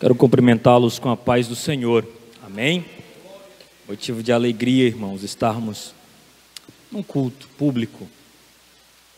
[0.00, 2.06] Quero cumprimentá-los com a paz do Senhor.
[2.40, 2.84] Amém?
[3.88, 5.92] Motivo de alegria, irmãos, estarmos
[6.88, 8.08] num culto público,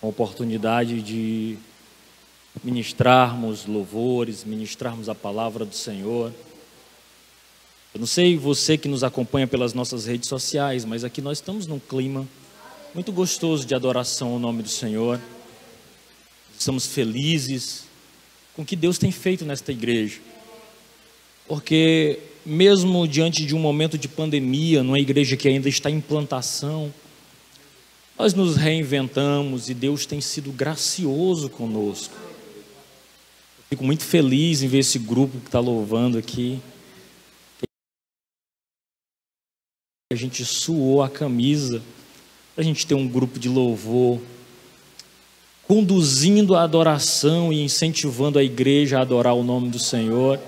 [0.01, 1.59] com a oportunidade de
[2.65, 6.33] ministrarmos louvores, ministrarmos a palavra do Senhor.
[7.93, 11.67] Eu não sei você que nos acompanha pelas nossas redes sociais, mas aqui nós estamos
[11.67, 12.27] num clima
[12.95, 15.21] muito gostoso de adoração ao nome do Senhor.
[16.59, 17.85] Estamos felizes
[18.57, 20.21] com o que Deus tem feito nesta igreja.
[21.51, 26.95] Porque, mesmo diante de um momento de pandemia, numa igreja que ainda está em plantação,
[28.17, 32.15] nós nos reinventamos e Deus tem sido gracioso conosco.
[33.69, 36.61] Fico muito feliz em ver esse grupo que está louvando aqui.
[40.13, 41.83] A gente suou a camisa
[42.57, 44.21] a gente ter um grupo de louvor
[45.67, 50.39] conduzindo a adoração e incentivando a igreja a adorar o nome do Senhor.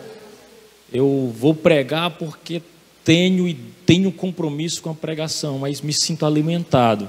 [0.92, 2.60] Eu vou pregar porque
[3.02, 3.54] tenho e
[3.86, 7.08] tenho compromisso com a pregação, mas me sinto alimentado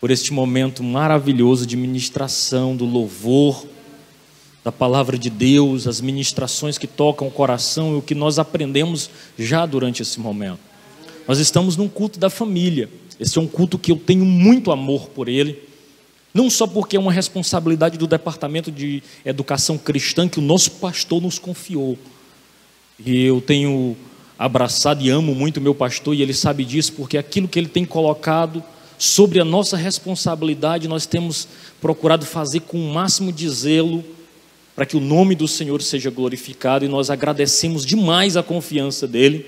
[0.00, 3.66] por este momento maravilhoso de ministração, do louvor,
[4.64, 9.10] da palavra de Deus, as ministrações que tocam o coração e o que nós aprendemos
[9.38, 10.60] já durante esse momento.
[11.28, 12.88] Nós estamos num culto da família.
[13.18, 15.62] Esse é um culto que eu tenho muito amor por ele.
[16.32, 21.20] Não só porque é uma responsabilidade do Departamento de Educação Cristã que o nosso pastor
[21.20, 21.98] nos confiou.
[23.04, 23.96] E eu tenho
[24.38, 27.84] abraçado e amo muito meu pastor, e ele sabe disso, porque aquilo que ele tem
[27.84, 28.62] colocado
[28.98, 31.48] sobre a nossa responsabilidade, nós temos
[31.80, 34.04] procurado fazer com o máximo de zelo,
[34.74, 39.46] para que o nome do Senhor seja glorificado, e nós agradecemos demais a confiança dele,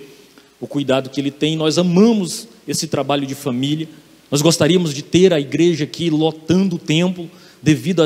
[0.61, 3.89] o cuidado que ele tem, nós amamos esse trabalho de família.
[4.30, 7.28] Nós gostaríamos de ter a igreja aqui lotando o templo,
[7.61, 8.03] devido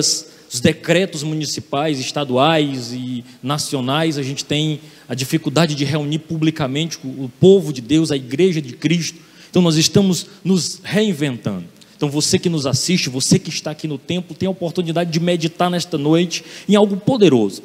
[0.57, 4.17] aos decretos municipais, estaduais e nacionais.
[4.17, 8.73] A gente tem a dificuldade de reunir publicamente o povo de Deus, a igreja de
[8.73, 9.21] Cristo.
[9.51, 11.65] Então nós estamos nos reinventando.
[11.97, 15.21] Então você que nos assiste, você que está aqui no templo, tem a oportunidade de
[15.21, 17.63] meditar nesta noite em algo poderoso.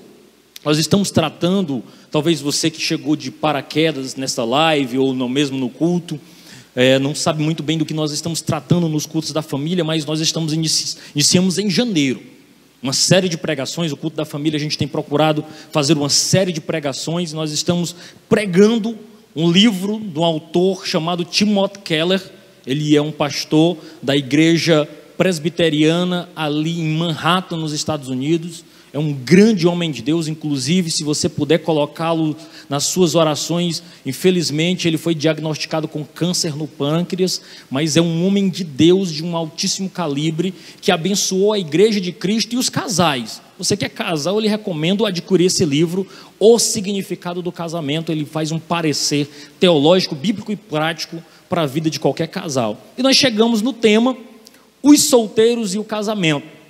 [0.63, 5.69] Nós estamos tratando, talvez você que chegou de paraquedas nesta live ou no mesmo no
[5.69, 6.19] culto,
[6.75, 10.05] é, não sabe muito bem do que nós estamos tratando nos cultos da família, mas
[10.05, 12.31] nós estamos inici iniciamos em janeiro
[12.81, 13.91] uma série de pregações.
[13.91, 17.33] O culto da família a gente tem procurado fazer uma série de pregações.
[17.33, 17.95] Nós estamos
[18.27, 18.97] pregando
[19.35, 22.21] um livro de um autor chamado Timothy Keller.
[22.65, 24.87] Ele é um pastor da igreja
[25.17, 31.03] presbiteriana ali em Manhattan, nos Estados Unidos é um grande homem de Deus, inclusive, se
[31.03, 32.35] você puder colocá-lo
[32.67, 38.49] nas suas orações, infelizmente ele foi diagnosticado com câncer no pâncreas, mas é um homem
[38.49, 43.41] de Deus de um altíssimo calibre que abençoou a igreja de Cristo e os casais.
[43.57, 46.05] Você quer casar, eu lhe recomendo adquirir esse livro,
[46.37, 48.11] O Significado do Casamento.
[48.11, 52.77] Ele faz um parecer teológico, bíblico e prático para a vida de qualquer casal.
[52.97, 54.17] E nós chegamos no tema:
[54.83, 56.60] os solteiros e o casamento.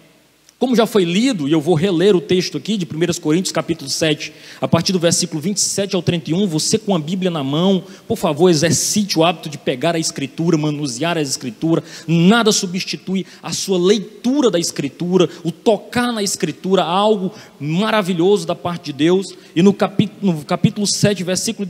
[0.61, 3.89] Como já foi lido, e eu vou reler o texto aqui de 1 Coríntios capítulo
[3.89, 8.15] 7, a partir do versículo 27 ao 31, você com a Bíblia na mão, por
[8.15, 13.79] favor, exercite o hábito de pegar a Escritura, manusear a Escritura, nada substitui a sua
[13.79, 19.73] leitura da Escritura, o tocar na Escritura, algo maravilhoso da parte de Deus, e no
[19.73, 21.67] capítulo, no capítulo 7, versículo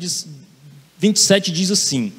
[1.00, 2.12] 27 diz assim,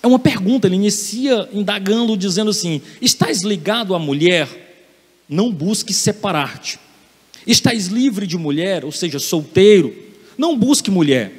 [0.00, 4.62] é uma pergunta, ele inicia indagando, dizendo assim, estás ligado à mulher
[5.28, 6.78] não busque separar-te.
[7.46, 9.94] Estás livre de mulher, ou seja, solteiro,
[10.36, 11.32] não busque mulher.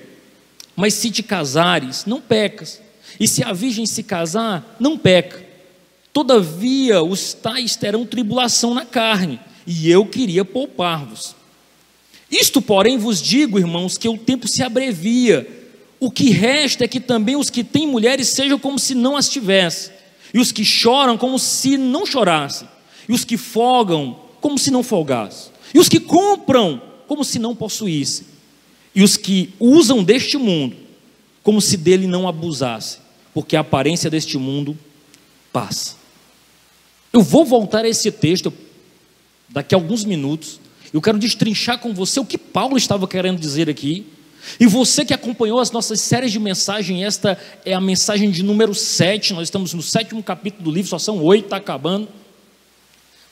[0.75, 2.81] Mas se te casares, não pecas.
[3.19, 5.43] E se a virgem se casar, não peca.
[6.11, 11.35] Todavia, os tais terão tribulação na carne, e eu queria poupar-vos.
[12.29, 15.47] Isto, porém, vos digo, irmãos, que o tempo se abrevia.
[15.99, 19.29] O que resta é que também os que têm mulheres sejam como se não as
[19.29, 19.93] tivessem,
[20.33, 22.67] e os que choram como se não chorassem
[23.07, 27.55] e os que folgam como se não folgassem, e os que compram como se não
[27.55, 28.27] possuíssem,
[28.93, 30.75] e os que usam deste mundo
[31.43, 32.99] como se dele não abusassem,
[33.33, 34.77] porque a aparência deste mundo
[35.53, 35.95] passa.
[37.13, 38.51] Eu vou voltar a esse texto
[39.47, 40.59] daqui a alguns minutos.
[40.91, 44.05] Eu quero destrinchar com você o que Paulo estava querendo dizer aqui.
[44.59, 48.75] E você que acompanhou as nossas séries de mensagem, esta é a mensagem de número
[48.75, 49.33] 7.
[49.33, 52.07] Nós estamos no sétimo capítulo do livro, só são oito, está acabando.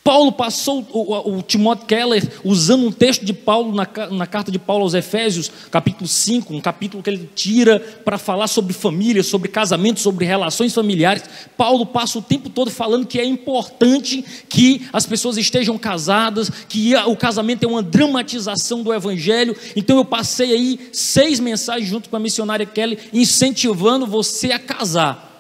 [0.04, 4.60] Paulo passou, o, o, Timothy Keller, usando um texto de Paulo na, na, carta de
[4.60, 9.48] Paulo aos Efésios, capítulo 5, um capítulo que ele tira para falar sobre família, sobre
[9.48, 11.24] casamento, sobre relações familiares.
[11.56, 16.94] Paulo passa o tempo todo falando que é importante que as pessoas estejam casadas, que
[16.96, 19.56] o casamento é uma dramatização do evangelho.
[19.74, 25.33] Então eu passei aí seis mensagens junto com a missionária Kelly, incentivando você a casar.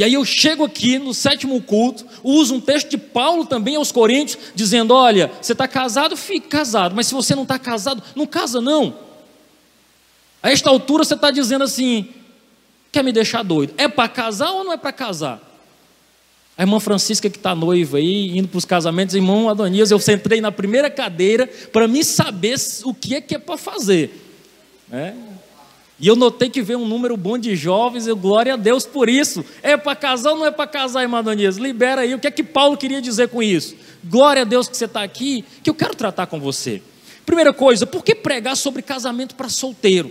[0.00, 3.92] E aí eu chego aqui no sétimo culto, uso um texto de Paulo também aos
[3.92, 8.26] Coríntios, dizendo: olha, você está casado, fique casado, mas se você não está casado, não
[8.26, 8.96] casa não.
[10.42, 12.08] A esta altura você está dizendo assim:
[12.90, 13.74] quer me deixar doido?
[13.76, 15.38] É para casar ou não é para casar?
[16.56, 20.40] A irmã Francisca que está noiva aí, indo para os casamentos, irmão Adonias, eu sentei
[20.40, 24.18] na primeira cadeira para me saber o que é que é para fazer.
[24.90, 25.12] É,
[26.00, 29.06] e eu notei que veio um número bom de jovens, eu glória a Deus por
[29.06, 29.44] isso.
[29.62, 31.58] É para casar ou não é para casar, irmã Donias?
[31.58, 32.14] Libera aí.
[32.14, 33.76] O que é que Paulo queria dizer com isso?
[34.02, 36.82] Glória a Deus que você está aqui, que eu quero tratar com você.
[37.26, 40.10] Primeira coisa, por que pregar sobre casamento para solteiro?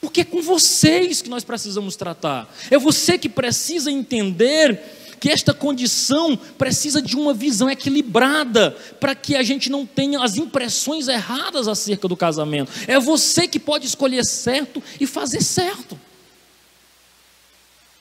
[0.00, 2.52] Porque é com vocês que nós precisamos tratar.
[2.68, 4.82] É você que precisa entender
[5.20, 10.38] que esta condição precisa de uma visão equilibrada para que a gente não tenha as
[10.38, 12.72] impressões erradas acerca do casamento.
[12.88, 16.00] É você que pode escolher certo e fazer certo.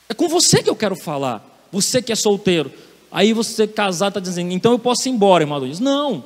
[0.07, 1.45] É com você que eu quero falar.
[1.71, 2.71] Você que é solteiro.
[3.11, 5.79] Aí você casado está dizendo, então eu posso ir embora, irmão Luiz.
[5.79, 6.23] Não.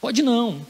[0.00, 0.64] Pode não.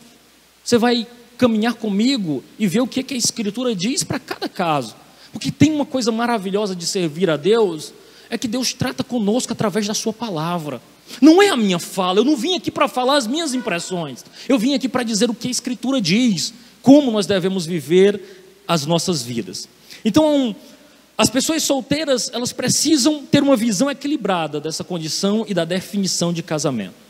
[0.64, 1.06] Você vai
[1.36, 4.96] caminhar comigo e ver o que, que a Escritura diz para cada caso.
[5.30, 7.92] Porque tem uma coisa maravilhosa de servir a Deus,
[8.30, 10.80] é que Deus trata conosco através da Sua palavra.
[11.20, 14.58] Não é a minha fala, eu não vim aqui para falar as minhas impressões, eu
[14.58, 16.52] vim aqui para dizer o que a Escritura diz,
[16.82, 18.20] como nós devemos viver
[18.66, 19.66] as nossas vidas.
[20.04, 20.54] Então,
[21.16, 26.42] as pessoas solteiras, elas precisam ter uma visão equilibrada dessa condição e da definição de
[26.42, 27.07] casamento.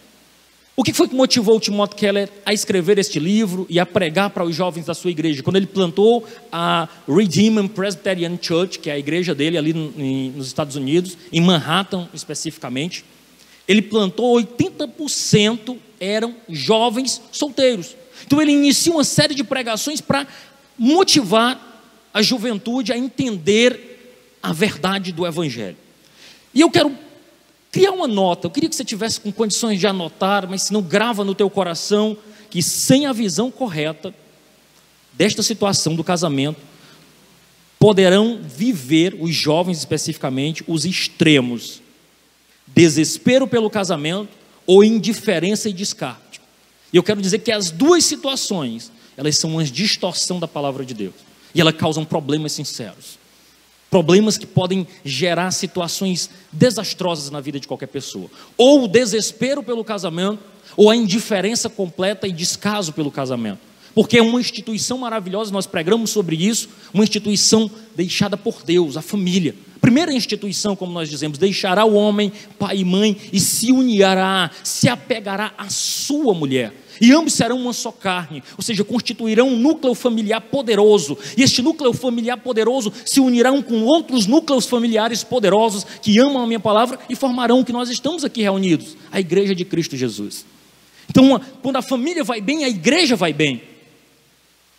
[0.78, 4.30] O que foi que motivou o Timothy Keller a escrever este livro e a pregar
[4.30, 5.42] para os jovens da sua igreja?
[5.42, 10.76] Quando ele plantou a Redeemer Presbyterian Church, que é a igreja dele ali nos Estados
[10.76, 13.04] Unidos, em Manhattan especificamente,
[13.66, 17.96] ele plantou 80% eram jovens solteiros.
[18.24, 20.28] Então ele inicia uma série de pregações para
[20.78, 25.76] motivar a juventude a entender a verdade do Evangelho.
[26.54, 26.96] E eu quero
[27.70, 28.46] criar uma nota.
[28.46, 31.48] Eu queria que você tivesse com condições de anotar, mas se não grava no teu
[31.50, 32.16] coração
[32.50, 34.14] que sem a visão correta
[35.12, 36.60] desta situação do casamento
[37.78, 41.80] poderão viver os jovens especificamente os extremos:
[42.66, 44.30] desespero pelo casamento
[44.66, 46.40] ou indiferença e descarte.
[46.92, 50.94] E eu quero dizer que as duas situações, elas são uma distorção da palavra de
[50.94, 51.14] Deus
[51.54, 53.18] e elas causam problemas sinceros.
[53.90, 58.30] Problemas que podem gerar situações desastrosas na vida de qualquer pessoa.
[58.56, 60.40] Ou o desespero pelo casamento,
[60.76, 63.60] ou a indiferença completa e descaso pelo casamento.
[63.94, 69.02] Porque é uma instituição maravilhosa, nós pregamos sobre isso, uma instituição deixada por Deus, a
[69.02, 69.54] família.
[69.80, 74.88] Primeira instituição, como nós dizemos, deixará o homem, pai e mãe, e se unirá, se
[74.88, 79.94] apegará à sua mulher e ambos serão uma só carne, ou seja, constituirão um núcleo
[79.94, 86.18] familiar poderoso, e este núcleo familiar poderoso se unirão com outros núcleos familiares poderosos que
[86.18, 89.64] amam a minha palavra e formarão o que nós estamos aqui reunidos, a igreja de
[89.64, 90.44] Cristo Jesus.
[91.08, 93.62] Então, quando a família vai bem, a igreja vai bem.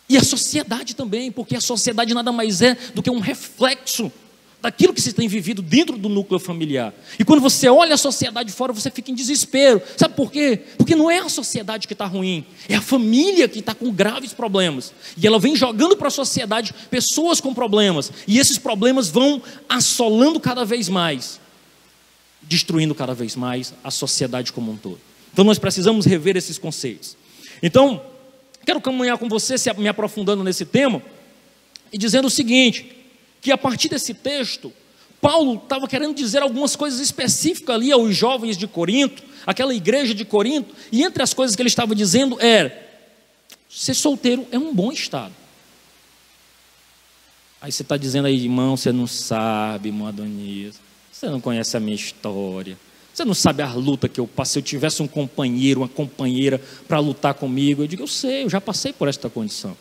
[0.08, 4.10] E a sociedade também, porque a sociedade nada mais é do que um reflexo
[4.62, 6.92] daquilo que se tem vivido dentro do núcleo familiar.
[7.18, 9.80] E quando você olha a sociedade fora, você fica em desespero.
[9.96, 10.60] Sabe por quê?
[10.76, 14.32] Porque não é a sociedade que está ruim, é a família que está com graves
[14.32, 14.92] problemas.
[15.16, 18.12] E ela vem jogando para a sociedade pessoas com problemas.
[18.26, 21.40] E esses problemas vão assolando cada vez mais,
[22.42, 25.00] destruindo cada vez mais a sociedade como um todo.
[25.32, 27.16] Então nós precisamos rever esses conceitos.
[27.62, 28.02] Então,
[28.66, 31.02] quero caminhar com você, me aprofundando nesse tema,
[31.92, 32.99] e dizendo o seguinte
[33.40, 34.72] que a partir desse texto,
[35.20, 40.24] Paulo estava querendo dizer algumas coisas específicas ali aos jovens de Corinto, aquela igreja de
[40.24, 42.88] Corinto, e entre as coisas que ele estava dizendo era:
[43.68, 45.34] ser solteiro é um bom estado.
[47.60, 50.80] Aí você está dizendo aí, irmão, você não sabe, irmão Adonias,
[51.12, 52.78] você não conhece a minha história,
[53.12, 54.54] você não sabe a luta que eu passei.
[54.54, 58.50] Se eu tivesse um companheiro, uma companheira para lutar comigo, eu digo, eu sei, eu
[58.50, 59.76] já passei por esta condição.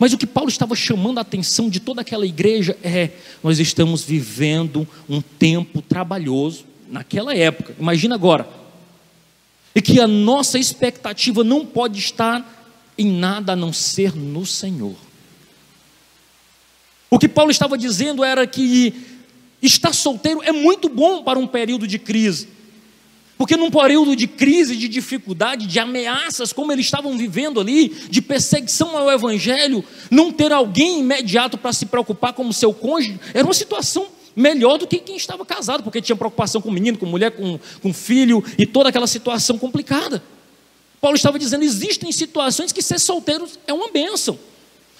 [0.00, 3.10] Mas o que Paulo estava chamando a atenção de toda aquela igreja é:
[3.44, 8.48] nós estamos vivendo um tempo trabalhoso naquela época, imagina agora.
[9.74, 12.66] E que a nossa expectativa não pode estar
[12.96, 14.96] em nada a não ser no Senhor.
[17.10, 18.94] O que Paulo estava dizendo era que
[19.60, 22.48] estar solteiro é muito bom para um período de crise.
[23.40, 28.20] Porque num período de crise, de dificuldade, de ameaças, como eles estavam vivendo ali, de
[28.20, 33.54] perseguição ao Evangelho, não ter alguém imediato para se preocupar como seu cônjuge, era uma
[33.54, 37.58] situação melhor do que quem estava casado, porque tinha preocupação com menino, com mulher, com,
[37.80, 40.22] com filho e toda aquela situação complicada.
[41.00, 44.38] Paulo estava dizendo: existem situações que ser solteiro é uma bênção.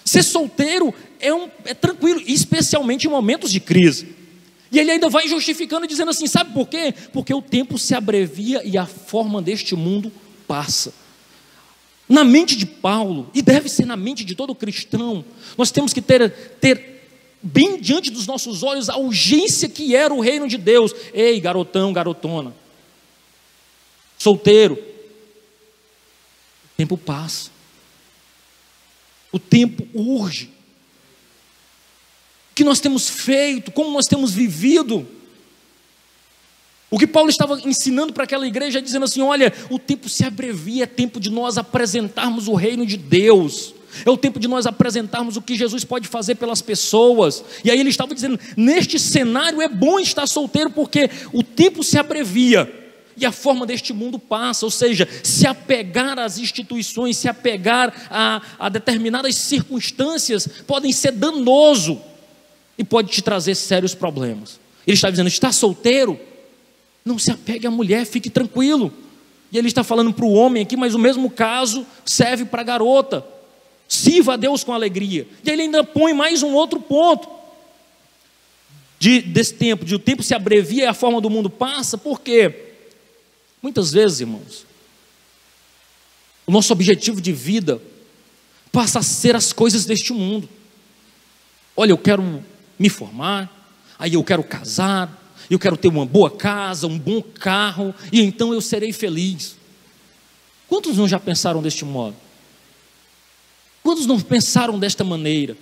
[0.03, 4.20] Ser solteiro é, um, é tranquilo, especialmente em momentos de crise.
[4.73, 6.95] E ele ainda vai justificando, dizendo assim: sabe por quê?
[7.13, 10.13] Porque o tempo se abrevia e a forma deste mundo
[10.47, 10.95] passa.
[12.09, 15.25] Na mente de Paulo, e deve ser na mente de todo cristão,
[15.57, 16.91] nós temos que ter, ter
[17.43, 20.93] bem diante dos nossos olhos a urgência que era o reino de Deus.
[21.13, 22.55] Ei, garotão, garotona,
[24.19, 27.51] solteiro, o tempo passa,
[29.33, 30.51] o tempo urge
[32.61, 35.09] que nós temos feito, como nós temos vivido.
[36.91, 40.85] O que Paulo estava ensinando para aquela igreja, dizendo assim: olha, o tempo se abrevia,
[40.85, 43.75] é tempo de nós apresentarmos o reino de Deus.
[44.05, 47.43] É o tempo de nós apresentarmos o que Jesus pode fazer pelas pessoas.
[47.65, 51.97] E aí ele estava dizendo: neste cenário é bom estar solteiro, porque o tempo se
[51.97, 52.71] abrevia
[53.17, 54.67] e a forma deste mundo passa.
[54.67, 62.10] Ou seja, se apegar às instituições, se apegar a, a determinadas circunstâncias, podem ser danoso
[62.81, 64.59] e pode te trazer sérios problemas.
[64.87, 66.19] Ele está dizendo: está solteiro?
[67.05, 68.91] Não se apegue à mulher, fique tranquilo.
[69.53, 72.65] E ele está falando para o homem aqui, mas o mesmo caso serve para a
[72.65, 73.23] garota.
[73.87, 75.29] Sirva a Deus com alegria.
[75.45, 77.29] E ele ainda põe mais um outro ponto.
[78.99, 82.75] De, desse tempo, de o tempo se abrevia e a forma do mundo passa, porque
[83.63, 84.65] muitas vezes, irmãos,
[86.47, 87.81] o nosso objetivo de vida
[88.73, 90.49] passa a ser as coisas deste mundo.
[91.77, 92.43] Olha, eu quero
[92.81, 97.95] me formar, aí eu quero casar, eu quero ter uma boa casa, um bom carro,
[98.11, 99.55] e então eu serei feliz.
[100.67, 102.17] Quantos não já pensaram deste modo?
[103.83, 105.59] Quantos não pensaram desta maneira?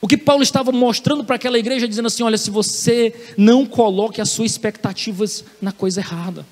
[0.00, 4.20] O que Paulo estava mostrando para aquela igreja, dizendo assim: olha, se você não coloque
[4.20, 6.46] as suas expectativas na coisa errada.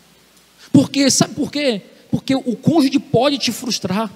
[0.71, 1.11] Por quê?
[1.11, 1.81] Sabe por quê?
[2.11, 4.13] Porque o cônjuge pode te frustrar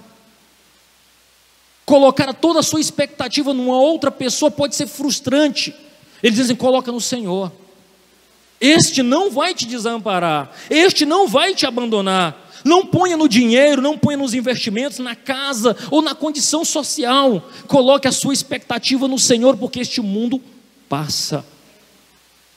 [1.84, 5.74] colocar toda a sua expectativa numa outra pessoa pode ser frustrante.
[6.22, 7.52] Eles dizem: coloca no Senhor.
[8.60, 12.50] Este não vai te desamparar, este não vai te abandonar.
[12.64, 17.50] Não ponha no dinheiro, não ponha nos investimentos, na casa ou na condição social.
[17.66, 20.40] Coloque a sua expectativa no Senhor, porque este mundo
[20.88, 21.44] passa.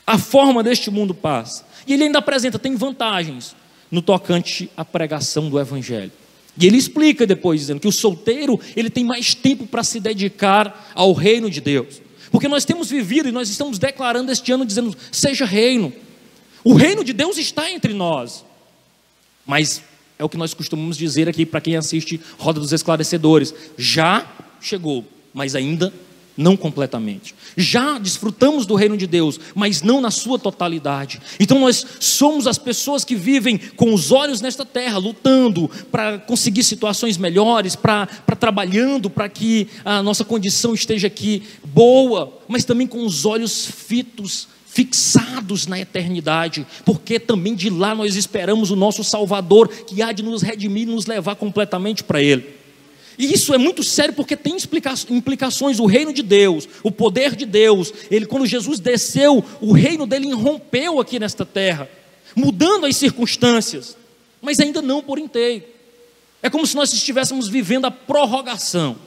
[0.05, 1.65] A forma deste mundo passa.
[1.88, 3.55] E ele ainda apresenta, tem vantagens
[3.89, 6.12] no tocante à pregação do Evangelho.
[6.58, 10.92] E ele explica depois, dizendo que o solteiro ele tem mais tempo para se dedicar
[10.96, 12.02] ao reino de Deus.
[12.32, 15.94] Porque nós temos vivido e nós estamos declarando este ano, dizendo: seja reino.
[16.64, 18.44] O reino de Deus está entre nós.
[19.46, 19.84] Mas
[20.18, 24.30] é o que nós costumamos dizer aqui para quem assiste Roda dos Esclarecedores: já
[24.62, 25.94] chegou, mas ainda
[26.38, 27.34] não completamente.
[27.56, 31.22] Já desfrutamos do reino de Deus, mas não na sua totalidade.
[31.39, 36.63] Então nós somos as pessoas que vivem com os olhos nesta terra, lutando para conseguir
[36.63, 38.08] situações melhores, para
[38.39, 44.48] trabalhando para que a nossa condição esteja aqui boa, mas também com os olhos fitos
[44.65, 50.22] fixados na eternidade, porque também de lá nós esperamos o nosso Salvador, que há de
[50.22, 52.65] nos redimir e nos levar completamente para Ele.
[53.18, 54.58] E isso é muito sério porque tem
[55.10, 55.80] implicações.
[55.80, 60.28] O reino de Deus, o poder de Deus, ele quando Jesus desceu, o reino dele
[60.28, 61.90] irrompeu aqui nesta terra,
[62.36, 63.98] mudando as circunstâncias,
[64.42, 65.64] mas ainda não por inteiro.
[66.44, 68.98] É como se nós estivéssemos vivendo a prorrogação.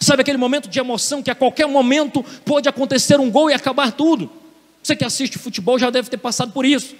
[0.00, 3.92] Sabe aquele momento de emoção que a qualquer momento pode acontecer um gol e acabar
[3.92, 4.30] tudo?
[4.82, 6.94] Você que assiste futebol já deve ter passado por isso.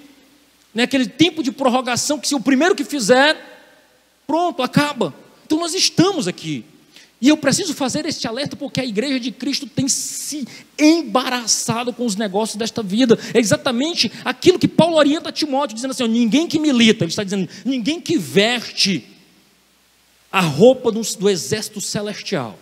[0.74, 0.82] Né?
[0.82, 3.36] Aquele tempo de prorrogação que se o primeiro que fizer,
[4.26, 5.14] pronto, acaba.
[5.48, 6.62] Então nós estamos aqui.
[7.22, 10.46] E eu preciso fazer este alerta porque a igreja de Cristo tem se
[10.78, 13.18] embaraçado com os negócios desta vida.
[13.32, 17.24] É exatamente aquilo que Paulo orienta a Timóteo, dizendo assim: ninguém que milita, ele está
[17.24, 19.06] dizendo, ninguém que veste
[20.30, 22.58] a roupa do, do exército celestial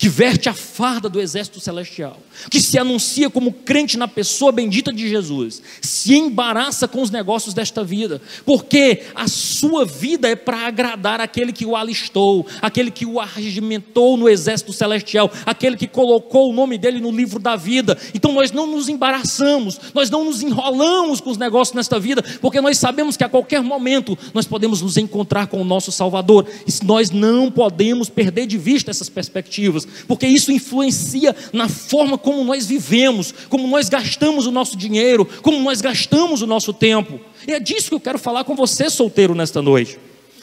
[0.00, 2.16] que verte a farda do exército celestial,
[2.50, 7.52] que se anuncia como crente na pessoa bendita de Jesus, se embaraça com os negócios
[7.52, 13.04] desta vida, porque a sua vida é para agradar aquele que o alistou, aquele que
[13.04, 17.98] o arregimentou no exército celestial, aquele que colocou o nome dele no livro da vida.
[18.14, 22.62] Então nós não nos embaraçamos, nós não nos enrolamos com os negócios nesta vida, porque
[22.62, 26.86] nós sabemos que a qualquer momento nós podemos nos encontrar com o nosso Salvador, e
[26.86, 32.66] nós não podemos perder de vista essas perspectivas porque isso influencia na forma como nós
[32.66, 37.20] vivemos, como nós gastamos o nosso dinheiro, como nós gastamos o nosso tempo.
[37.46, 39.98] E é disso que eu quero falar com você, solteiro, nesta noite.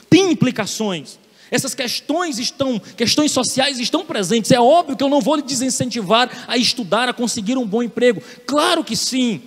[0.09, 1.19] Tem implicações.
[1.49, 4.51] Essas questões estão, questões sociais estão presentes.
[4.51, 8.21] É óbvio que eu não vou lhe desincentivar a estudar, a conseguir um bom emprego.
[8.45, 9.41] Claro que sim.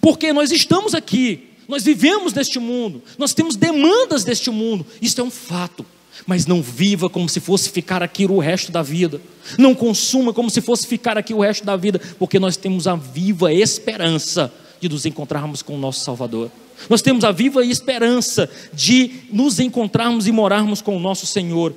[0.00, 4.86] Porque nós estamos aqui, nós vivemos neste mundo, nós temos demandas deste mundo.
[5.02, 5.84] Isso é um fato.
[6.26, 9.20] Mas não viva como se fosse ficar aqui o resto da vida.
[9.58, 12.96] Não consuma como se fosse ficar aqui o resto da vida, porque nós temos a
[12.96, 16.50] viva esperança de nos encontrarmos com o nosso Salvador.
[16.88, 21.74] Nós temos a viva esperança de nos encontrarmos e morarmos com o nosso Senhor.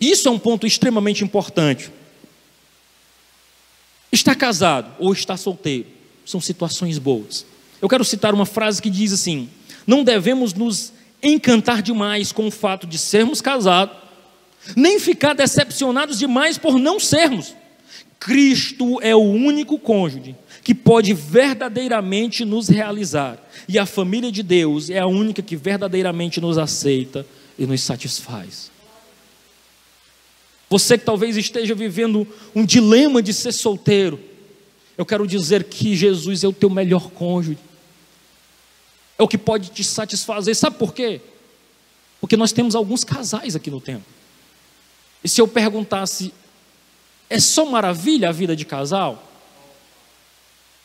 [0.00, 1.90] Isso é um ponto extremamente importante.
[4.10, 5.86] Está casado ou está solteiro
[6.24, 7.44] são situações boas.
[7.80, 9.48] Eu quero citar uma frase que diz assim:
[9.86, 13.96] Não devemos nos encantar demais com o fato de sermos casados,
[14.76, 17.54] nem ficar decepcionados demais por não sermos.
[18.18, 23.38] Cristo é o único cônjuge que pode verdadeiramente nos realizar.
[23.68, 27.26] E a família de Deus é a única que verdadeiramente nos aceita
[27.58, 28.70] e nos satisfaz.
[30.70, 34.18] Você que talvez esteja vivendo um dilema de ser solteiro,
[34.96, 37.58] eu quero dizer que Jesus é o teu melhor cônjuge.
[39.22, 40.56] É o que pode te satisfazer.
[40.56, 41.20] Sabe por quê?
[42.20, 44.04] Porque nós temos alguns casais aqui no templo.
[45.22, 46.34] E se eu perguntasse,
[47.30, 49.22] é só maravilha a vida de casal?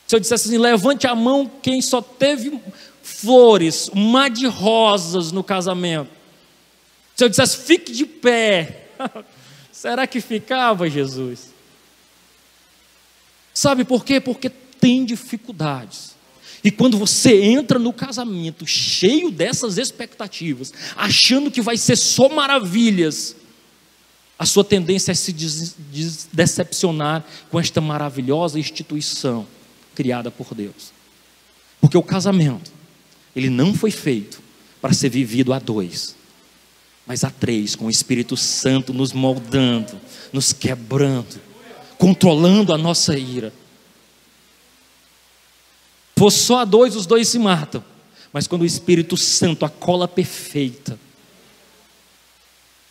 [0.06, 2.62] Se eu dissesse assim, levante a mão quem só teve
[3.02, 6.12] flores, mar de rosas no casamento.
[7.16, 8.90] Se eu dissesse, fique de pé,
[9.74, 11.56] será que ficava, Jesus?
[13.52, 14.22] Sabe por quê?
[14.22, 16.17] Porque tem dificuldades.
[16.68, 23.38] E quando você entra no casamento cheio dessas expectativas, achando que vai ser só maravilhas,
[24.38, 25.34] a sua tendência é se
[26.34, 29.48] decepcionar com esta maravilhosa instituição
[29.96, 30.92] criada por Deus.
[31.80, 32.70] Porque o casamento,
[33.34, 34.42] ele não foi feito
[34.82, 36.18] para ser vivido a dois,
[37.06, 39.98] mas a três, com o Espírito Santo nos moldando,
[40.34, 41.40] nos quebrando,
[41.98, 43.54] controlando a nossa ira.
[46.18, 47.84] For só a dois, os dois se matam.
[48.34, 51.00] Mas quando o Espírito Santo, a cola perfeita,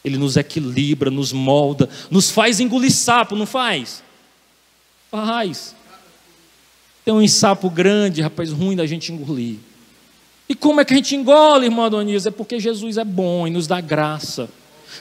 [0.04, 4.02] ele nos equilibra, nos molda, nos faz engolir sapo, não faz?
[5.10, 5.74] Faz.
[7.04, 9.56] Tem um sapo grande, rapaz, ruim da gente engolir.
[10.48, 12.26] E como é que a gente engole, irmão Adonias?
[12.26, 14.48] É porque Jesus é bom e nos dá graça.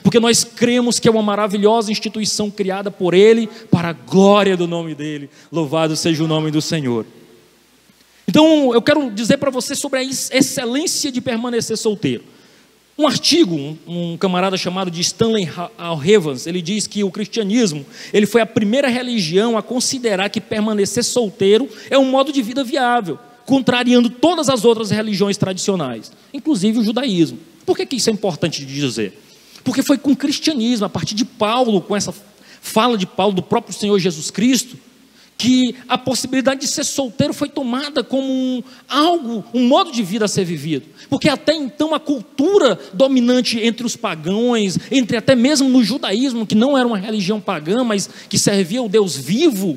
[0.02, 4.66] Porque nós cremos que é uma maravilhosa instituição criada por Ele para a glória do
[4.66, 5.30] nome dEle.
[5.50, 7.06] Louvado seja o nome do Senhor.
[8.28, 12.24] Então, eu quero dizer para você sobre a excelência de permanecer solteiro.
[12.98, 15.46] Um artigo, um, camarada chamado de Stanley
[16.06, 21.04] Evans, ele diz que o cristianismo ele foi a primeira religião a considerar que permanecer
[21.04, 26.84] solteiro é um modo de vida viável, contrariando todas as outras religiões tradicionais, inclusive o
[26.84, 27.38] judaísmo.
[27.66, 29.20] Por que, que isso é importante de dizer?
[29.62, 32.14] Porque foi com o cristianismo, a partir de Paulo, com essa
[32.62, 34.78] fala de Paulo do próprio Senhor Jesus Cristo,
[35.38, 40.24] que a possibilidade de ser solteiro foi tomada como um, algo, um modo de vida
[40.24, 40.86] a ser vivido.
[41.10, 46.54] Porque até então a cultura dominante entre os pagãos, entre até mesmo no judaísmo, que
[46.54, 49.76] não era uma religião pagã, mas que servia ao Deus vivo,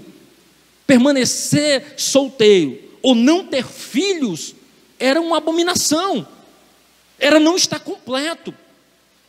[0.87, 4.55] permanecer solteiro ou não ter filhos
[4.97, 6.27] era uma abominação,
[7.17, 8.53] era não estar completo,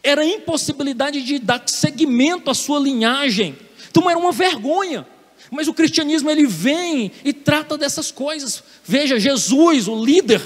[0.03, 3.57] era impossibilidade de dar seguimento à sua linhagem,
[3.89, 5.07] então era uma vergonha.
[5.51, 8.63] Mas o cristianismo ele vem e trata dessas coisas.
[8.85, 10.41] Veja, Jesus, o líder,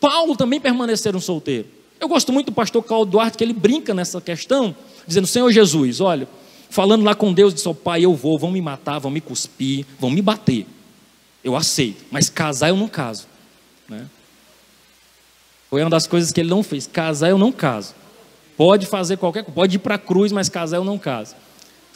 [0.00, 1.70] Paulo também permaneceram solteiros.
[2.00, 4.74] Eu gosto muito do pastor Carl Duarte, que ele brinca nessa questão,
[5.06, 6.28] dizendo: Senhor Jesus, olha,
[6.70, 9.84] falando lá com Deus, disse: oh, Pai, eu vou, vão me matar, vão me cuspir,
[9.98, 10.66] vão me bater.
[11.42, 13.26] Eu aceito, mas casar eu não caso.
[13.88, 14.06] Né?
[15.68, 17.94] Foi uma das coisas que ele não fez: casar eu não caso.
[18.56, 21.34] Pode fazer qualquer coisa, pode ir para a cruz, mas casar eu não caso.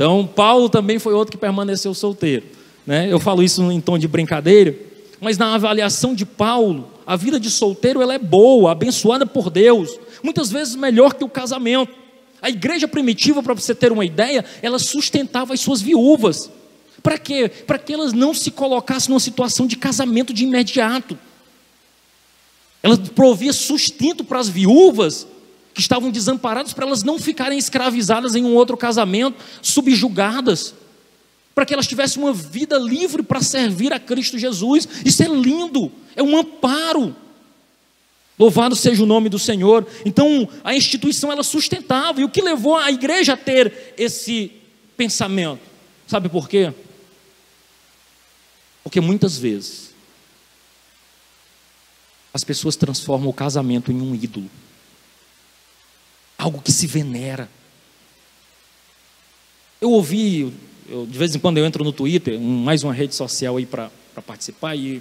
[0.02, 2.44] Então, Paulo também foi outro que permaneceu solteiro.
[2.84, 3.06] Né?
[3.08, 4.76] Eu falo isso em tom de brincadeira,
[5.20, 9.96] mas na avaliação de Paulo, a vida de solteiro ela é boa, abençoada por Deus,
[10.20, 11.94] muitas vezes melhor que o casamento.
[12.42, 16.50] A igreja primitiva, para você ter uma ideia, ela sustentava as suas viúvas.
[17.00, 17.48] Para quê?
[17.48, 21.16] Para que elas não se colocassem numa situação de casamento de imediato.
[22.82, 25.28] Ela provia sustento para as viúvas
[25.74, 30.74] que estavam desamparadas para elas não ficarem escravizadas em um outro casamento, subjugadas,
[31.54, 34.88] para que elas tivessem uma vida livre para servir a Cristo Jesus.
[35.04, 37.14] Isso é lindo, é um amparo.
[38.38, 39.86] Louvado seja o nome do Senhor.
[40.04, 44.52] Então, a instituição ela sustentava, e o que levou a igreja a ter esse
[44.96, 45.60] pensamento.
[46.06, 46.72] Sabe por quê?
[48.82, 49.92] Porque muitas vezes
[52.34, 54.50] as pessoas transformam o casamento em um ídolo,
[56.42, 57.48] algo que se venera.
[59.80, 60.52] Eu ouvi,
[60.88, 63.66] eu, de vez em quando eu entro no Twitter, um, mais uma rede social aí
[63.66, 63.90] para
[64.26, 65.00] participar, e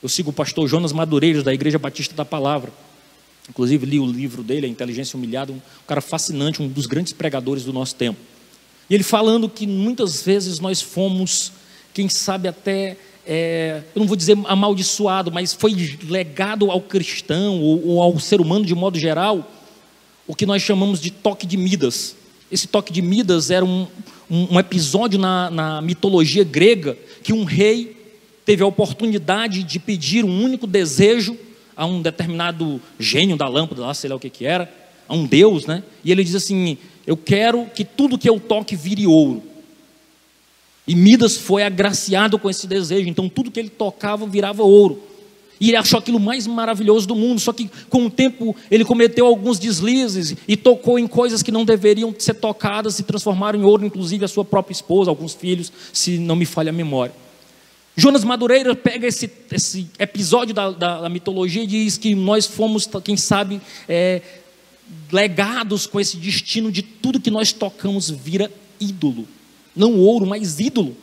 [0.00, 2.72] eu sigo o pastor Jonas Madureiros, da Igreja Batista da Palavra.
[3.48, 7.64] Inclusive li o livro dele, A Inteligência Humilhada, um cara fascinante, um dos grandes pregadores
[7.64, 8.18] do nosso tempo.
[8.88, 11.52] E ele falando que muitas vezes nós fomos,
[11.92, 12.96] quem sabe até,
[13.26, 18.40] é, eu não vou dizer amaldiçoado, mas foi legado ao cristão ou, ou ao ser
[18.40, 19.48] humano de modo geral,
[20.26, 22.16] o que nós chamamos de toque de Midas.
[22.50, 23.86] Esse toque de Midas era um,
[24.30, 27.96] um, um episódio na, na mitologia grega que um rei
[28.44, 31.36] teve a oportunidade de pedir um único desejo
[31.76, 34.72] a um determinado gênio da lâmpada, lá sei lá o que que era,
[35.08, 35.82] a um deus, né?
[36.04, 39.42] E ele diz assim: Eu quero que tudo que eu toque vire ouro.
[40.86, 45.02] E Midas foi agraciado com esse desejo, então tudo que ele tocava virava ouro.
[45.62, 49.24] E ele achou aquilo mais maravilhoso do mundo, só que com o tempo ele cometeu
[49.24, 53.86] alguns deslizes e tocou em coisas que não deveriam ser tocadas e transformaram em ouro,
[53.86, 57.14] inclusive a sua própria esposa, alguns filhos, se não me falha a memória.
[57.96, 62.88] Jonas Madureira pega esse, esse episódio da, da, da, mitologia e diz que nós fomos,
[63.04, 64.20] quem sabe, é,
[65.12, 69.28] legados com esse destino de tudo que nós tocamos vira ídolo.
[69.76, 70.96] Não ouro, mas ídolo.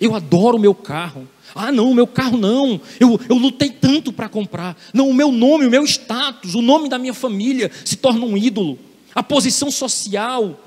[0.00, 1.28] Eu adoro o meu carro.
[1.54, 2.80] Ah, não, meu carro não.
[2.98, 4.76] Eu, eu lutei tanto para comprar.
[4.92, 8.36] Não, o meu nome, o meu status, o nome da minha família se torna um
[8.36, 8.78] ídolo.
[9.14, 10.58] A posição social,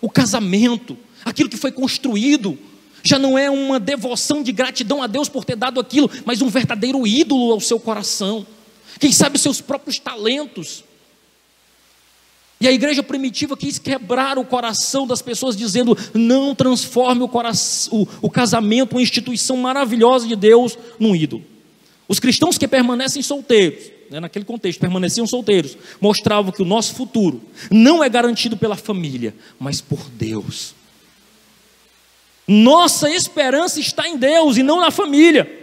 [0.00, 2.58] o casamento, aquilo que foi construído,
[3.02, 6.48] já não é uma devoção de gratidão a Deus por ter dado aquilo, mas um
[6.48, 8.46] verdadeiro ídolo ao seu coração.
[8.98, 10.84] Quem sabe seus próprios talentos.
[12.60, 18.00] E a igreja primitiva quis quebrar o coração das pessoas, dizendo: não transforme o, coração,
[18.00, 21.44] o, o casamento, uma instituição maravilhosa de Deus, num ídolo.
[22.08, 27.40] Os cristãos que permanecem solteiros, né, naquele contexto, permaneciam solteiros, mostravam que o nosso futuro
[27.70, 30.74] não é garantido pela família, mas por Deus.
[32.46, 35.54] Nossa esperança está em Deus e não na família.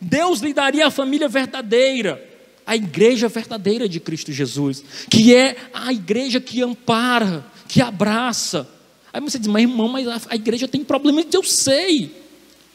[0.00, 2.22] Deus lhe daria a família verdadeira,
[2.66, 8.68] a igreja verdadeira de Cristo Jesus, que é a igreja que ampara, que abraça.
[9.12, 12.22] Aí você diz, mas irmão, mas a, igreja tem problemas, eu sei.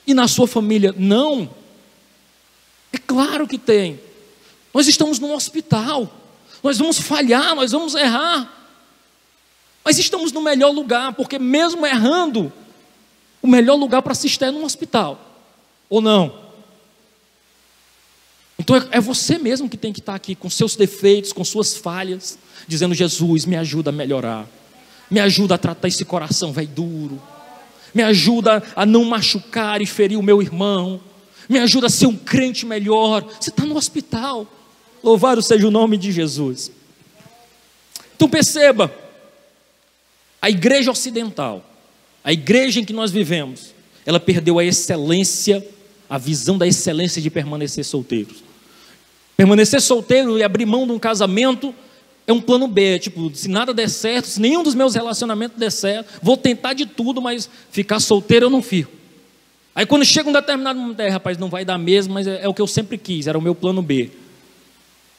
[0.05, 1.49] E na sua família, não.
[2.93, 3.99] É claro que tem.
[4.73, 6.11] Nós estamos num hospital,
[6.63, 8.55] nós vamos falhar, nós vamos errar.
[9.83, 12.53] Mas estamos no melhor lugar, porque mesmo errando,
[13.41, 15.19] o melhor lugar para se estar é num hospital.
[15.89, 16.48] Ou não?
[18.59, 21.77] Então é, é você mesmo que tem que estar aqui com seus defeitos, com suas
[21.77, 24.45] falhas, dizendo: Jesus, me ajuda a melhorar,
[25.09, 27.21] me ajuda a tratar esse coração velho duro,
[27.93, 30.99] me ajuda a não machucar e ferir o meu irmão,
[31.47, 33.25] me ajuda a ser um crente melhor.
[33.39, 34.45] Você está no hospital,
[35.01, 36.69] louvado seja o nome de Jesus.
[38.15, 38.93] Então perceba,
[40.41, 41.65] a igreja ocidental,
[42.21, 43.73] a igreja em que nós vivemos,
[44.05, 45.65] ela perdeu a excelência,
[46.09, 48.48] a visão da excelência de permanecer solteiros.
[49.39, 51.73] Permanecer solteiro e abrir mão de um casamento
[52.27, 55.71] é um plano B, tipo, se nada der certo, se nenhum dos meus relacionamentos der
[55.71, 58.91] certo, vou tentar de tudo, mas ficar solteiro eu não fico.
[59.73, 62.49] Aí quando chega um determinado momento, é, rapaz, não vai dar mesmo, mas é, é
[62.49, 64.11] o que eu sempre quis, era o meu plano B.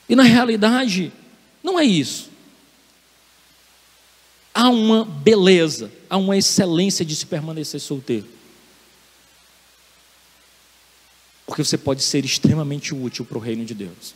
[0.07, 1.11] E na realidade,
[1.65, 2.29] não é isso
[4.55, 8.27] há uma beleza, há uma excelência de se permanecer solteiro.
[11.51, 14.15] Porque você pode ser extremamente útil para o reino de Deus.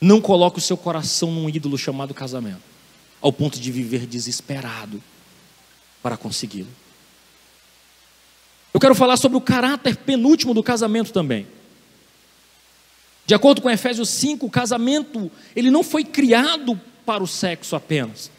[0.00, 2.62] Não coloque o seu coração num ídolo chamado casamento,
[3.20, 5.02] ao ponto de viver desesperado
[6.00, 6.70] para consegui-lo.
[8.72, 11.44] Eu quero falar sobre o caráter penúltimo do casamento também.
[13.26, 18.30] De acordo com Efésios 5, o casamento, ele não foi criado para o sexo apenas.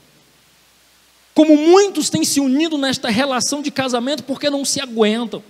[1.33, 5.43] Como muitos têm se unido nesta relação de casamento porque não se aguentam.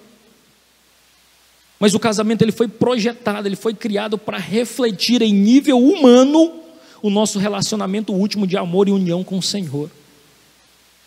[1.81, 6.53] Mas o casamento ele foi projetado, ele foi criado para refletir em nível humano
[7.01, 9.91] o nosso relacionamento último de amor e união com o Senhor.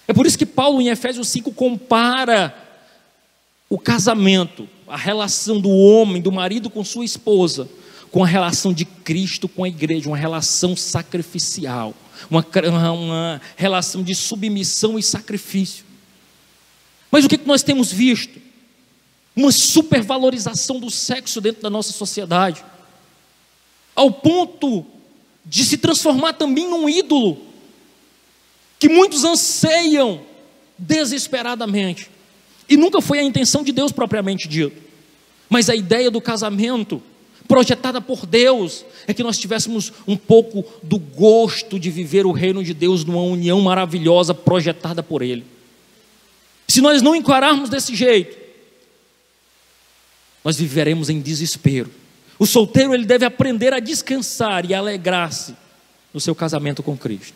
[0.07, 2.55] É por isso que Paulo em Efésios 5 compara
[3.71, 7.67] o casamento, a relação do homem, do marido com sua esposa,
[8.11, 11.95] com a relação de Cristo com a igreja, uma relação sacrificial
[12.31, 12.45] uma,
[12.93, 15.85] uma relação de submissão e sacrifício.
[17.11, 18.41] Mas o que nós temos visto?
[19.37, 22.65] Uma supervalorização do sexo dentro da nossa sociedade,
[23.95, 24.85] ao ponto
[25.45, 27.39] de se transformar também num ídolo,
[28.79, 30.21] que muitos anseiam
[30.79, 32.11] desesperadamente.
[32.69, 34.83] E nunca foi a intenção de Deus propriamente dito.
[35.49, 37.03] Mas a ideia do casamento,
[37.47, 42.65] projetada por Deus, é que nós tivéssemos um pouco do gosto de viver o reino
[42.65, 45.45] de Deus numa união maravilhosa projetada por Ele.
[46.67, 48.44] Se nós não encararmos desse jeito,
[50.45, 51.91] nós viveremos em desespero.
[52.39, 55.57] O solteiro ele deve aprender a descansar e alegrar-se
[56.13, 57.35] no seu casamento com Cristo.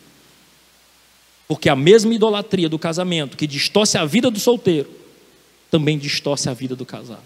[1.47, 4.89] Porque a mesma idolatria do casamento que distorce a vida do solteiro,
[5.71, 7.23] também distorce a vida do casado.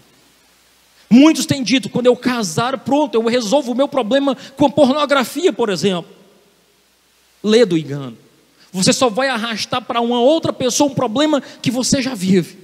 [1.10, 5.52] Muitos têm dito: quando eu casar, pronto, eu resolvo o meu problema com a pornografia,
[5.52, 6.10] por exemplo.
[7.42, 8.16] Lê do engano.
[8.72, 12.63] Você só vai arrastar para uma outra pessoa um problema que você já vive.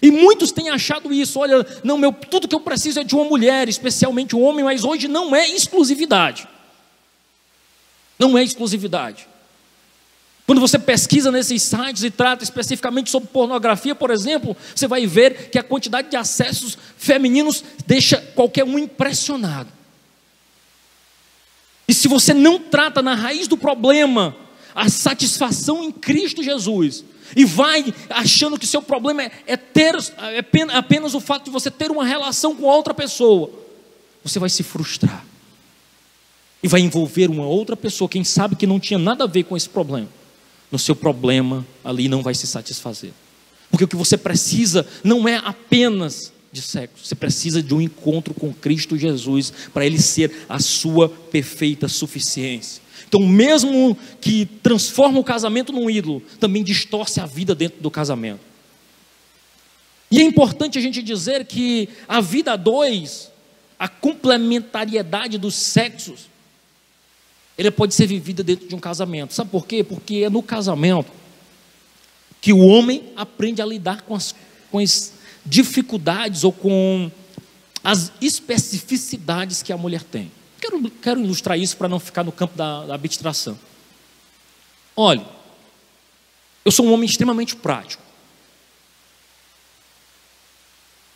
[0.00, 1.40] E muitos têm achado isso.
[1.40, 4.84] Olha, não, meu, tudo que eu preciso é de uma mulher, especialmente um homem, mas
[4.84, 6.48] hoje não é exclusividade.
[8.18, 9.26] Não é exclusividade.
[10.46, 15.50] Quando você pesquisa nesses sites e trata especificamente sobre pornografia, por exemplo, você vai ver
[15.50, 19.68] que a quantidade de acessos femininos deixa qualquer um impressionado.
[21.86, 24.34] E se você não trata na raiz do problema
[24.74, 27.04] a satisfação em Cristo Jesus,
[27.36, 30.44] e vai achando que seu problema é, é ter é
[30.76, 33.50] apenas o fato de você ter uma relação com outra pessoa,
[34.22, 35.24] você vai se frustrar.
[36.62, 39.56] E vai envolver uma outra pessoa, quem sabe que não tinha nada a ver com
[39.56, 40.08] esse problema
[40.70, 43.12] no seu problema ali não vai se satisfazer.
[43.70, 48.32] Porque o que você precisa não é apenas de sexo, você precisa de um encontro
[48.32, 52.82] com Cristo Jesus para ele ser a sua perfeita suficiência.
[53.08, 58.40] Então, mesmo que transforma o casamento num ídolo, também distorce a vida dentro do casamento.
[60.10, 63.30] E é importante a gente dizer que a vida a dois,
[63.78, 66.28] a complementariedade dos sexos,
[67.56, 69.32] ele pode ser vivida dentro de um casamento.
[69.32, 69.82] Sabe por quê?
[69.82, 71.10] Porque é no casamento
[72.42, 74.34] que o homem aprende a lidar com as,
[74.70, 75.14] com as
[75.46, 77.10] dificuldades ou com
[77.82, 80.30] as especificidades que a mulher tem.
[80.60, 83.58] Quero, quero ilustrar isso para não ficar no campo da, da abstração.
[84.96, 85.24] Olha,
[86.64, 88.02] eu sou um homem extremamente prático.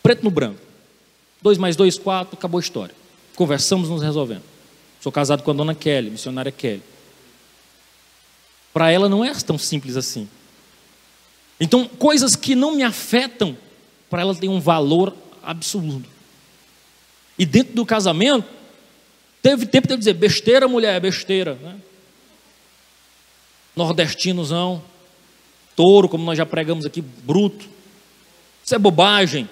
[0.03, 0.61] Preto no branco.
[1.41, 2.95] Dois mais dois, quatro, acabou a história.
[3.35, 4.45] Conversamos, nos resolvemos.
[5.01, 6.83] Sou casado com a dona Kelly, missionária Kelly.
[8.73, 10.29] Para ela não é tão simples assim.
[11.61, 13.57] Então, coisas que não me afetam,
[14.09, 16.09] para ela tem um valor absoluto.
[17.39, 18.47] E dentro do casamento,
[19.43, 21.55] teve tempo de dizer: besteira, mulher, besteira.
[21.55, 21.77] Né?
[23.75, 24.83] Nordestinozão,
[25.75, 27.67] touro, como nós já pregamos aqui, bruto.
[28.65, 29.49] Isso é bobagem.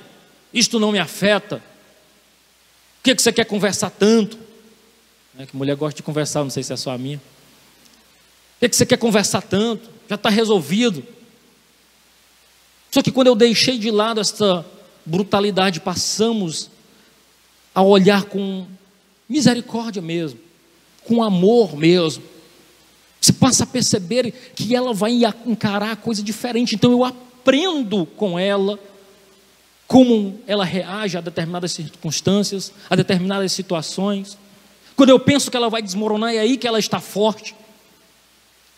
[0.55, 1.57] Isto não me afeta.
[1.57, 4.39] O que, é que você quer conversar tanto?
[5.35, 7.19] Né, que mulher gosta de conversar, não sei se é só a minha.
[7.19, 9.89] Por que, que você quer conversar tanto?
[10.09, 11.03] Já está resolvido.
[12.91, 14.67] Só que quando eu deixei de lado essa
[15.07, 16.71] brutalidade, passamos
[17.75, 18.67] a olhar com
[19.31, 20.41] misericórdia mesmo,
[21.05, 22.23] com amor mesmo.
[23.21, 26.75] Você passa a perceber que ela vai encarar coisa diferente.
[26.75, 28.79] Então eu aprendo com ela
[29.87, 34.37] como ela reage a determinadas circunstâncias, a determinadas situações.
[34.97, 37.55] Quando eu penso que ela vai desmoronar, é aí que ela está forte.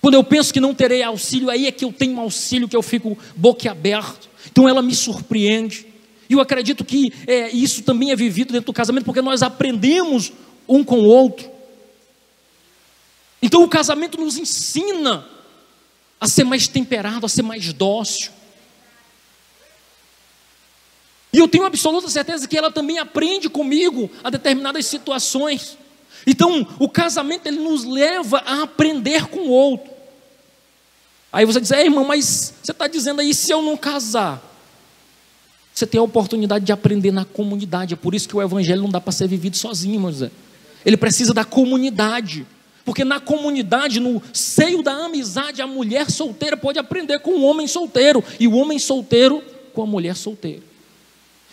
[0.00, 2.76] Quando eu penso que não terei auxílio, aí é que eu tenho um auxílio que
[2.76, 4.28] eu fico boquiaberto.
[4.50, 5.91] Então ela me surpreende.
[6.32, 10.32] E eu acredito que é, isso também é vivido dentro do casamento, porque nós aprendemos
[10.66, 11.46] um com o outro.
[13.42, 15.26] Então o casamento nos ensina
[16.18, 18.32] a ser mais temperado, a ser mais dócil.
[21.34, 25.76] E eu tenho absoluta certeza que ela também aprende comigo a determinadas situações.
[26.26, 29.92] Então, o casamento ele nos leva a aprender com o outro.
[31.30, 34.51] Aí você diz, é, irmão, mas você está dizendo aí, se eu não casar?
[35.74, 37.94] Você tem a oportunidade de aprender na comunidade.
[37.94, 40.30] É por isso que o evangelho não dá para ser vivido sozinho, irmão José.
[40.84, 42.46] Ele precisa da comunidade.
[42.84, 47.66] Porque na comunidade, no seio da amizade, a mulher solteira pode aprender com o homem
[47.66, 48.22] solteiro.
[48.38, 50.62] E o homem solteiro com a mulher solteira.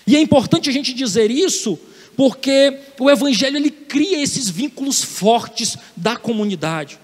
[0.05, 1.79] E é importante a gente dizer isso,
[2.17, 6.99] porque o evangelho ele cria esses vínculos fortes da comunidade.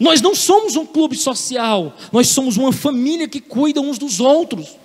[0.00, 4.76] Nós não somos um clube social, nós somos uma família que cuida uns dos outros,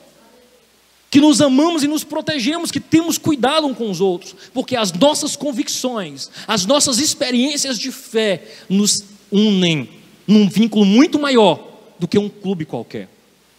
[1.11, 4.93] que nos amamos e nos protegemos, que temos cuidado uns com os outros, porque as
[4.93, 9.89] nossas convicções, as nossas experiências de fé nos unem
[10.25, 11.67] num vínculo muito maior
[11.99, 13.09] do que um clube qualquer.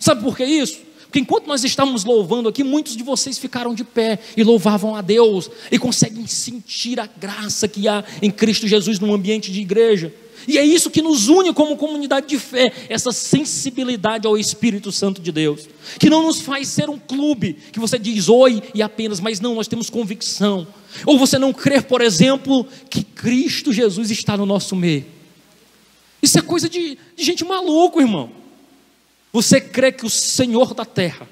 [0.00, 0.80] Sabe por que isso?
[1.02, 5.02] Porque enquanto nós estávamos louvando aqui, muitos de vocês ficaram de pé e louvavam a
[5.02, 10.10] Deus e conseguem sentir a graça que há em Cristo Jesus no ambiente de igreja.
[10.46, 15.20] E é isso que nos une como comunidade de fé, essa sensibilidade ao Espírito Santo
[15.20, 19.20] de Deus, que não nos faz ser um clube que você diz oi e apenas,
[19.20, 20.66] mas não, nós temos convicção.
[21.07, 25.07] Ou você não crer, por exemplo, que Cristo Jesus está no nosso meio.
[26.20, 28.31] Isso é coisa de, de gente maluco, irmão.
[29.33, 31.28] Você crê que o Senhor da terra,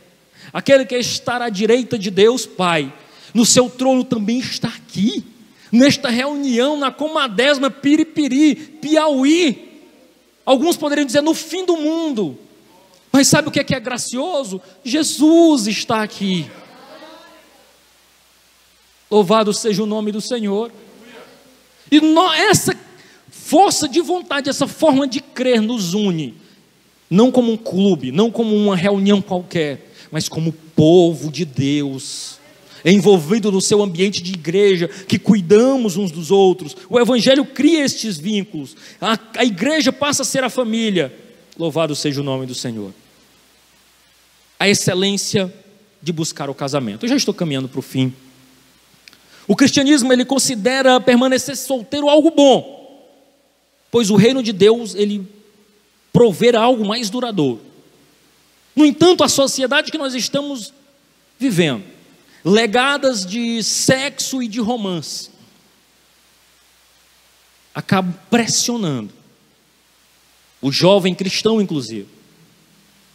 [0.52, 2.92] aquele que está à direita de Deus Pai,
[3.34, 5.24] no seu trono também está aqui
[5.70, 9.68] nesta reunião na comadésima Piripiri, Piauí.
[10.44, 12.36] Alguns poderiam dizer no fim do mundo.
[13.12, 14.60] Mas sabe o que é, que é gracioso?
[14.84, 16.50] Jesus está aqui.
[19.10, 20.72] Louvado seja o nome do Senhor.
[21.90, 22.76] E nós, essa
[23.28, 26.36] força de vontade, essa forma de crer nos une,
[27.08, 32.39] não como um clube, não como uma reunião qualquer, mas como povo de Deus
[32.84, 36.76] envolvido no seu ambiente de igreja, que cuidamos uns dos outros.
[36.88, 38.76] O Evangelho cria estes vínculos.
[39.00, 41.12] A, a igreja passa a ser a família.
[41.58, 42.92] Louvado seja o nome do Senhor.
[44.58, 45.52] A excelência
[46.02, 47.04] de buscar o casamento.
[47.04, 48.12] Eu já estou caminhando para o fim.
[49.46, 53.04] O cristianismo ele considera permanecer solteiro algo bom,
[53.90, 55.26] pois o reino de Deus ele
[56.12, 57.60] prover algo mais duradouro.
[58.74, 60.72] No entanto, a sociedade que nós estamos
[61.38, 61.82] vivendo
[62.44, 65.30] legadas de sexo e de romance,
[67.74, 69.12] acaba pressionando
[70.60, 72.08] o jovem cristão, inclusive,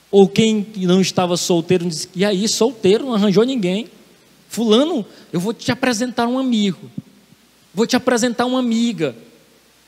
[0.10, 3.90] ou quem não estava solteiro, e aí, solteiro, não arranjou ninguém.
[4.48, 6.90] Fulano, eu vou te apresentar um amigo,
[7.74, 9.16] vou te apresentar uma amiga.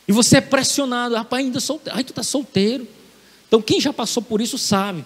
[0.08, 2.88] E você é pressionado, rapaz, ainda solteiro, ai, tu está solteiro.
[3.48, 5.06] Então, quem já passou por isso sabe.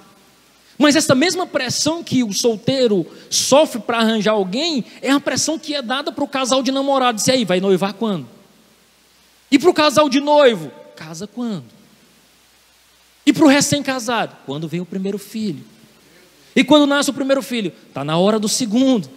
[0.82, 5.76] Mas essa mesma pressão que o solteiro sofre para arranjar alguém é a pressão que
[5.76, 7.28] é dada para o casal de namorados.
[7.28, 8.28] E aí, vai noivar quando?
[9.52, 10.72] E para o casal de noivo?
[10.96, 11.66] Casa quando?
[13.24, 14.36] E para o recém-casado?
[14.44, 15.64] Quando vem o primeiro filho?
[16.56, 17.72] E quando nasce o primeiro filho?
[17.88, 19.08] Está na hora do segundo.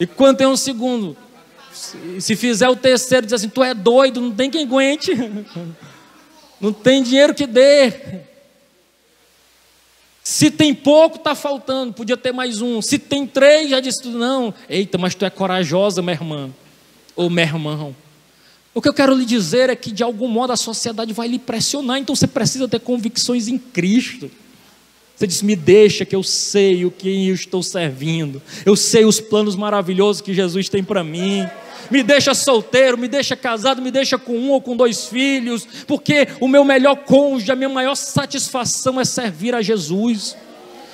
[0.00, 1.16] E quando tem um segundo?
[2.18, 5.12] Se fizer o terceiro, diz assim: Tu é doido, não tem quem aguente,
[6.60, 8.26] não tem dinheiro que dê.
[10.30, 12.82] Se tem pouco, está faltando, podia ter mais um.
[12.82, 14.52] Se tem três, já disse tudo, não.
[14.68, 16.50] Eita, mas tu é corajosa, minha irmã,
[17.16, 17.96] ou meu irmão.
[18.74, 21.38] O que eu quero lhe dizer é que, de algum modo, a sociedade vai lhe
[21.38, 24.30] pressionar, então você precisa ter convicções em Cristo.
[25.18, 29.18] Você diz: Me deixa, que eu sei o que eu estou servindo, eu sei os
[29.20, 31.44] planos maravilhosos que Jesus tem para mim
[31.90, 36.28] me deixa solteiro, me deixa casado, me deixa com um ou com dois filhos, porque
[36.38, 40.36] o meu melhor cônjuge, a minha maior satisfação é servir a Jesus.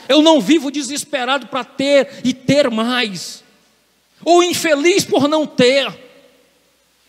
[0.08, 3.42] Eu não vivo desesperado para ter e ter mais,
[4.24, 5.92] ou infeliz por não ter.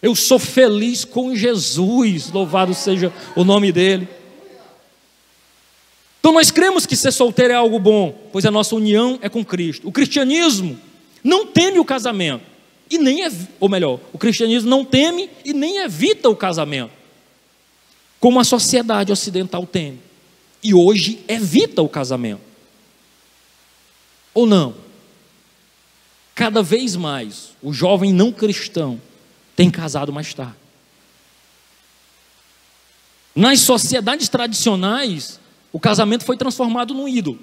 [0.01, 4.07] Eu sou feliz com Jesus, louvado seja o nome dEle.
[6.25, 9.45] Então nós cremos que ser solteiro é algo bom, pois a nossa união é com
[9.45, 9.87] Cristo.
[9.87, 10.75] O cristianismo
[11.23, 12.43] não teme o casamento.
[12.89, 13.19] E nem,
[13.59, 16.89] ou melhor, o cristianismo não teme e nem evita o casamento,
[18.19, 19.99] como a sociedade ocidental teme.
[20.63, 22.41] E hoje evita o casamento.
[24.33, 24.73] Ou não?
[26.33, 28.99] Cada vez mais o jovem não cristão
[29.55, 30.55] tem casado mais tarde.
[33.35, 35.39] Nas sociedades tradicionais,
[35.75, 37.37] o casamento foi transformado num ídolo.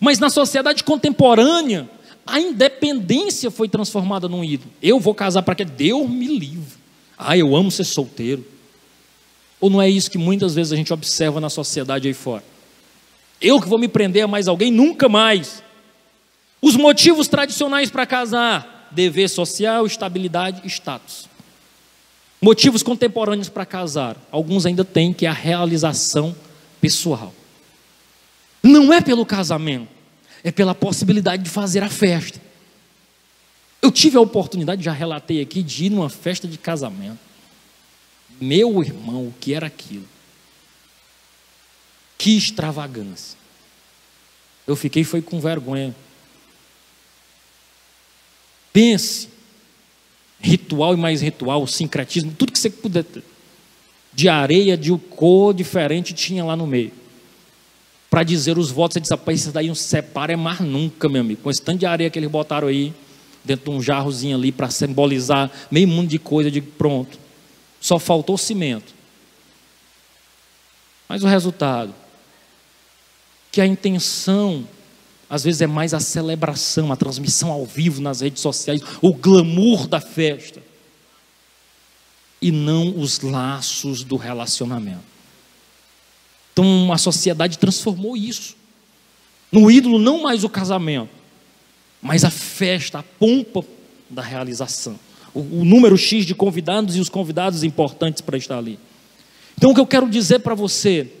[0.00, 1.86] Mas na sociedade contemporânea,
[2.26, 4.70] a independência foi transformada num ídolo.
[4.82, 6.72] Eu vou casar para que Deus me livre.
[7.18, 8.42] Ah, eu amo ser solteiro.
[9.60, 12.42] Ou não é isso que muitas vezes a gente observa na sociedade aí fora?
[13.42, 15.62] Eu que vou me prender a mais alguém, nunca mais.
[16.62, 21.28] Os motivos tradicionais para casar: dever social, estabilidade, status.
[22.40, 26.34] Motivos contemporâneos para casar, alguns ainda têm, que é a realização
[26.80, 27.34] pessoal.
[28.66, 29.88] Não é pelo casamento,
[30.42, 32.40] é pela possibilidade de fazer a festa.
[33.80, 37.18] Eu tive a oportunidade, já relatei aqui, de ir numa festa de casamento.
[38.40, 40.06] Meu irmão, o que era aquilo?
[42.18, 43.38] Que extravagância.
[44.66, 45.94] Eu fiquei foi com vergonha.
[48.72, 49.28] Pense,
[50.40, 53.04] ritual e mais ritual, sincretismo, tudo que você puder.
[54.12, 57.05] De areia, de cor diferente tinha lá no meio
[58.10, 58.94] para dizer os votos.
[58.94, 61.42] Você disse, rapaz, isso daí não se separa é mais nunca, meu amigo.
[61.42, 62.94] Com esse tanto de areia que eles botaram aí,
[63.44, 67.18] dentro de um jarrozinho ali, para simbolizar meio mundo de coisa, de pronto.
[67.80, 68.94] Só faltou cimento.
[71.08, 71.94] Mas o resultado?
[73.52, 74.66] Que a intenção,
[75.30, 79.86] às vezes, é mais a celebração, a transmissão ao vivo nas redes sociais, o glamour
[79.86, 80.60] da festa.
[82.40, 85.15] e não os laços do relacionamento.
[86.56, 88.56] Então a sociedade transformou isso.
[89.52, 91.10] No ídolo, não mais o casamento,
[92.00, 93.62] mas a festa, a pompa
[94.08, 94.98] da realização.
[95.34, 98.78] O, o número X de convidados e os convidados importantes para estar ali.
[99.58, 101.12] Então o que eu quero dizer para você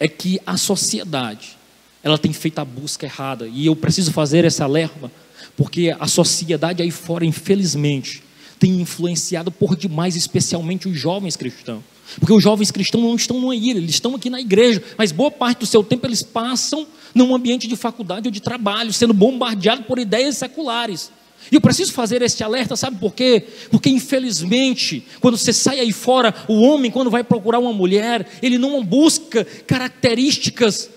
[0.00, 1.56] é que a sociedade,
[2.02, 5.10] ela tem feito a busca errada, e eu preciso fazer essa alerta,
[5.56, 8.24] porque a sociedade aí fora, infelizmente,
[8.58, 11.82] tem influenciado por demais, especialmente os jovens cristãos.
[12.18, 15.30] Porque os jovens cristãos não estão numa ilha, eles estão aqui na igreja, mas boa
[15.30, 19.86] parte do seu tempo eles passam num ambiente de faculdade ou de trabalho, sendo bombardeados
[19.86, 21.10] por ideias seculares.
[21.50, 23.44] E eu preciso fazer este alerta, sabe por quê?
[23.70, 28.58] Porque infelizmente, quando você sai aí fora, o homem, quando vai procurar uma mulher, ele
[28.58, 30.90] não busca características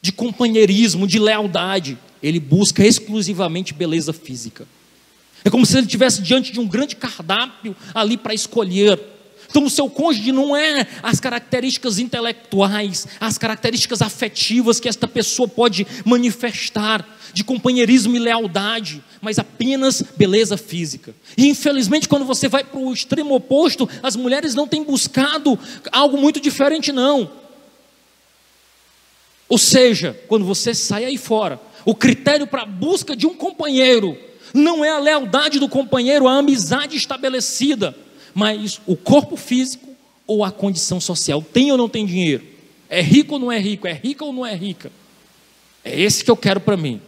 [0.00, 4.66] de companheirismo, de lealdade, ele busca exclusivamente beleza física.
[5.44, 8.98] É como se ele estivesse diante de um grande cardápio ali para escolher.
[9.50, 15.48] Então, o seu cônjuge não é as características intelectuais, as características afetivas que esta pessoa
[15.48, 21.14] pode manifestar, de companheirismo e lealdade, mas apenas beleza física.
[21.36, 25.58] E infelizmente, quando você vai para o extremo oposto, as mulheres não têm buscado
[25.92, 27.30] algo muito diferente, não.
[29.48, 34.16] Ou seja, quando você sai aí fora, o critério para a busca de um companheiro
[34.52, 37.94] não é a lealdade do companheiro, a amizade estabelecida
[38.38, 39.88] mas o corpo físico
[40.24, 41.42] ou a condição social.
[41.42, 42.46] Tem ou não tem dinheiro?
[42.88, 43.88] É rico ou não é rico?
[43.88, 44.92] É rica ou não é rica?
[45.84, 47.02] É esse que eu quero para mim.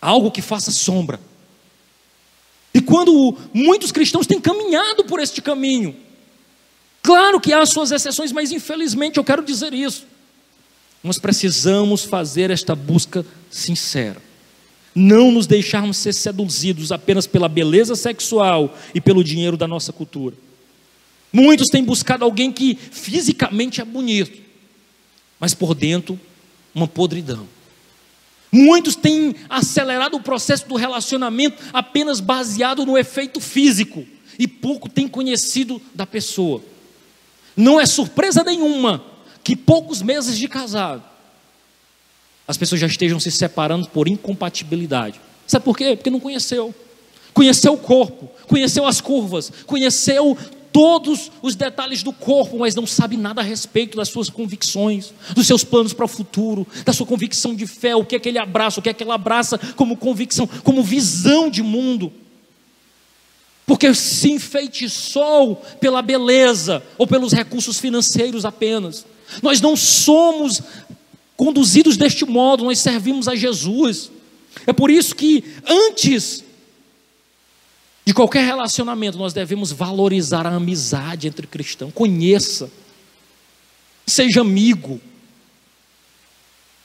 [0.00, 1.20] Algo que faça sombra.
[2.72, 5.94] E quando muitos cristãos têm caminhado por este caminho,
[7.02, 10.06] claro que há suas exceções, mas infelizmente eu quero dizer isso.
[11.02, 14.22] Nós precisamos fazer esta busca sincera
[14.94, 20.36] não nos deixarmos ser seduzidos apenas pela beleza sexual e pelo dinheiro da nossa cultura.
[21.32, 24.40] Muitos têm buscado alguém que fisicamente é bonito,
[25.40, 26.18] mas por dentro
[26.72, 27.48] uma podridão.
[28.52, 34.06] Muitos têm acelerado o processo do relacionamento apenas baseado no efeito físico
[34.38, 36.62] e pouco têm conhecido da pessoa.
[37.56, 39.04] Não é surpresa nenhuma
[39.42, 41.02] que poucos meses de casado
[42.46, 45.20] as pessoas já estejam se separando por incompatibilidade.
[45.46, 45.96] Sabe por quê?
[45.96, 46.74] Porque não conheceu.
[47.32, 50.38] Conheceu o corpo, conheceu as curvas, conheceu
[50.74, 55.46] todos os detalhes do corpo, mas não sabe nada a respeito das suas convicções, dos
[55.46, 58.38] seus planos para o futuro, da sua convicção de fé, o que é que ele
[58.38, 62.12] abraça, o que é que ela abraça como convicção, como visão de mundo.
[63.66, 69.06] Porque se enfeitiçou pela beleza ou pelos recursos financeiros apenas.
[69.42, 70.60] Nós não somos
[71.36, 74.10] Conduzidos deste modo, nós servimos a Jesus.
[74.66, 76.44] É por isso que, antes
[78.04, 81.92] de qualquer relacionamento, nós devemos valorizar a amizade entre cristãos.
[81.92, 82.70] Conheça,
[84.06, 85.00] seja amigo,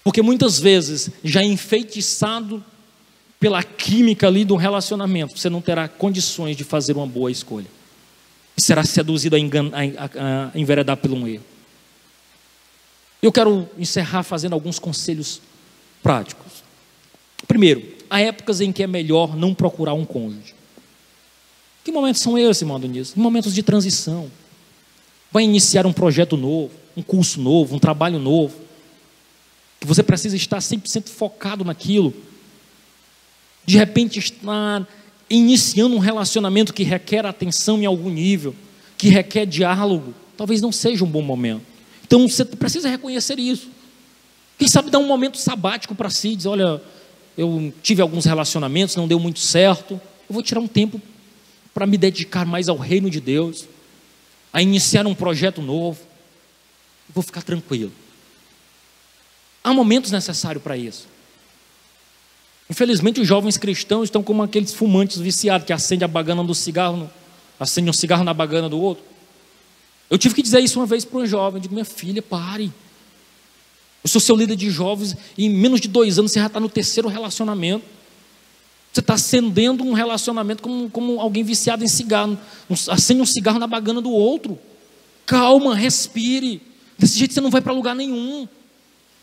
[0.04, 2.64] porque muitas vezes, já enfeitiçado
[3.40, 7.68] pela química ali do relacionamento, você não terá condições de fazer uma boa escolha.
[8.58, 11.44] Será seduzido a, engan a enveredar pelo um erro.
[13.22, 15.42] Eu quero encerrar fazendo alguns conselhos
[16.02, 16.64] práticos.
[17.48, 20.54] Primeiro, há épocas em que é melhor não procurar um cônjuge.
[21.84, 23.20] Que momentos são esses, irmão Dionísio?
[23.20, 24.32] Momentos de transição.
[25.32, 28.56] Vai iniciar um projeto novo, um curso novo, um trabalho novo.
[29.80, 32.14] Que você precisa estar 100% focado naquilo.
[33.66, 34.88] De repente, estar
[35.30, 38.56] iniciando um relacionamento que requer atenção em algum nível,
[38.98, 41.62] que requer diálogo, talvez não seja um bom momento.
[42.10, 43.70] Então você precisa reconhecer isso.
[44.58, 46.82] Quem sabe dar um momento sabático para si, dizer: olha,
[47.38, 51.00] eu tive alguns relacionamentos, não deu muito certo, eu vou tirar um tempo
[51.72, 53.68] para me dedicar mais ao reino de Deus,
[54.52, 56.00] a iniciar um projeto novo,
[57.14, 57.92] vou ficar tranquilo.
[59.64, 61.08] Há momentos necessários para isso.
[62.68, 67.08] Infelizmente, os jovens cristãos estão como aqueles fumantes viciados que acendem a bagana do cigarro,
[67.60, 69.04] acendem um cigarro na bagana do outro.
[70.10, 71.58] Eu tive que dizer isso uma vez para um jovem.
[71.58, 72.72] Eu digo, minha filha, pare.
[74.04, 76.60] Eu sou seu líder de jovens e em menos de dois anos você já está
[76.60, 77.86] no terceiro relacionamento.
[78.92, 82.38] Você está acendendo um relacionamento como, como alguém viciado em cigarro.
[82.90, 84.58] Acende um cigarro na bagana do outro.
[85.26, 86.62] Calma, respire.
[86.98, 88.48] Desse jeito você não vai para lugar nenhum.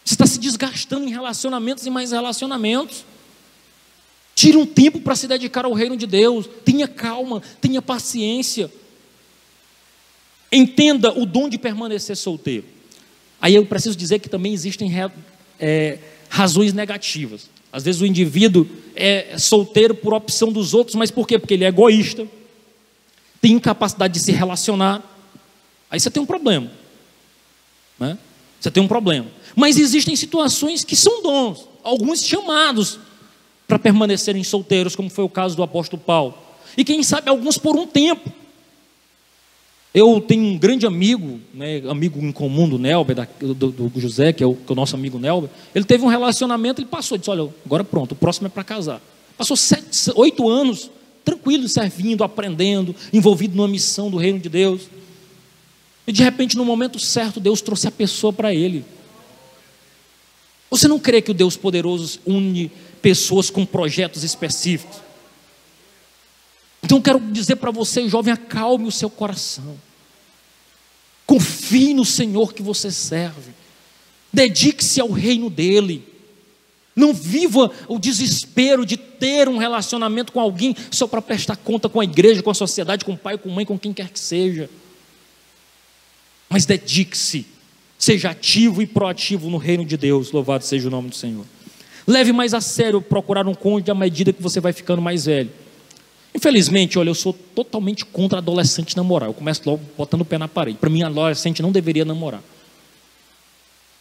[0.04, 3.04] Você está se desgastando em relacionamentos e mais relacionamentos.
[4.36, 6.48] Tire um tempo para se dedicar ao reino de Deus.
[6.64, 8.70] Tenha calma, tenha paciência.
[10.56, 12.64] Entenda o dom de permanecer solteiro.
[13.38, 14.90] Aí eu preciso dizer que também existem
[15.60, 15.98] é,
[16.30, 17.50] razões negativas.
[17.70, 21.38] Às vezes o indivíduo é solteiro por opção dos outros, mas por quê?
[21.38, 22.26] Porque ele é egoísta,
[23.38, 25.02] tem incapacidade de se relacionar,
[25.90, 26.70] aí você tem um problema.
[27.98, 28.16] Né?
[28.58, 29.26] Você tem um problema.
[29.54, 32.98] Mas existem situações que são dons, alguns chamados
[33.68, 36.34] para permanecerem solteiros, como foi o caso do apóstolo Paulo.
[36.78, 38.32] E quem sabe alguns por um tempo.
[39.98, 44.44] Eu tenho um grande amigo, né, amigo em comum do Nelber, do, do, José, que
[44.44, 45.48] é, o, que é, o, nosso amigo Nelber.
[45.74, 49.00] Ele teve um relacionamento, ele passou, disse: Olha, agora pronto, o próximo é para casar.
[49.38, 50.90] Passou sete, oito anos
[51.24, 54.82] tranquilo, servindo, aprendendo, envolvido numa missão do reino de Deus.
[56.06, 58.84] E de repente, no momento certo, Deus trouxe a pessoa para ele.
[60.68, 62.70] Você não crê que o Deus poderoso une
[63.00, 64.98] pessoas com projetos específicos?
[66.82, 69.85] Então, quero dizer para você, jovem, acalme o seu coração.
[71.26, 73.52] Confie no Senhor que você serve.
[74.32, 76.06] Dedique-se ao reino dele.
[76.94, 82.00] Não viva o desespero de ter um relacionamento com alguém só para prestar conta com
[82.00, 84.18] a igreja, com a sociedade, com o pai, com a mãe, com quem quer que
[84.18, 84.70] seja.
[86.48, 87.44] Mas dedique-se,
[87.98, 90.32] seja ativo e proativo no reino de Deus.
[90.32, 91.44] Louvado seja o nome do Senhor.
[92.06, 95.50] Leve mais a sério procurar um cônjuge à medida que você vai ficando mais velho.
[96.36, 99.26] Infelizmente, olha, eu sou totalmente contra adolescente namorar.
[99.26, 100.76] Eu começo logo botando o pé na parede.
[100.76, 102.42] Para mim, adolescente não deveria namorar.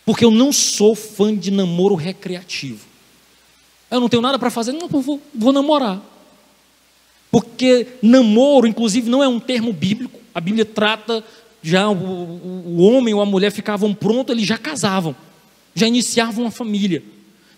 [0.05, 2.86] Porque eu não sou fã de namoro recreativo.
[3.89, 6.01] Eu não tenho nada para fazer, não, vou, vou namorar.
[7.31, 10.19] Porque namoro, inclusive, não é um termo bíblico.
[10.33, 11.23] A Bíblia trata
[11.63, 15.15] já o, o, homem ou a mulher ficavam prontos, eles já casavam,
[15.73, 17.01] já iniciavam uma família.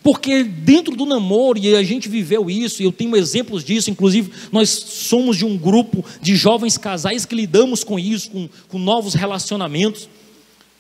[0.08, 4.32] Porque dentro do namoro, e a gente viveu isso, e eu tenho exemplos disso, inclusive
[4.54, 9.16] nós somos de um grupo de jovens casais que lidamos com isso, com, com novos
[9.16, 10.08] relacionamentos,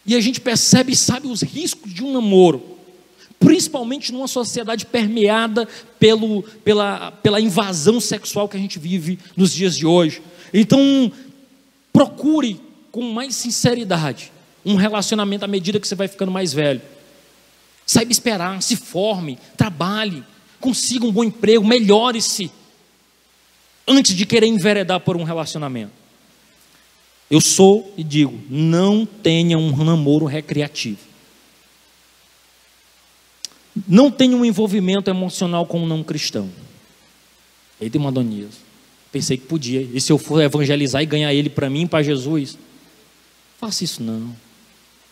[0.05, 2.63] e a gente percebe e sabe os riscos de um namoro,
[3.37, 5.67] principalmente numa sociedade permeada
[5.99, 10.21] pelo, pela, pela invasão sexual que a gente vive nos dias de hoje.
[10.53, 11.11] Então,
[11.91, 12.61] procure
[12.93, 14.31] com mais sinceridade
[14.65, 16.81] um relacionamento à medida que você vai ficando mais velho.
[17.87, 20.21] Saiba esperar, se forme, trabalhe,
[20.59, 22.51] consiga um bom emprego, melhore-se,
[23.87, 25.93] antes de querer enveredar por um relacionamento.
[27.31, 30.99] Eu sou e digo: não tenha um namoro recreativo.
[33.87, 36.49] Não tenha um envolvimento emocional com um não cristão.
[37.79, 38.55] Aí tem uma Adonias.
[39.11, 39.81] Pensei que podia.
[39.81, 42.57] E se eu for evangelizar e ganhar ele para mim, para Jesus?
[43.59, 44.35] Faça isso não.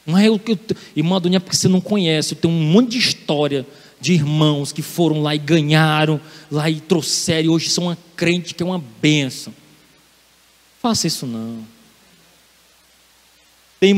[0.06, 0.60] Não é o que eu.
[0.96, 2.34] Irmã Adonia, porque você não conhece.
[2.34, 3.66] Eu tenho um monte de história
[4.00, 8.54] de irmãos que foram lá e ganharam, lá e trouxeram, e hoje são uma crente
[8.54, 9.54] que é uma bênção.
[10.80, 11.66] Faça isso não.
[13.80, 13.94] Tem,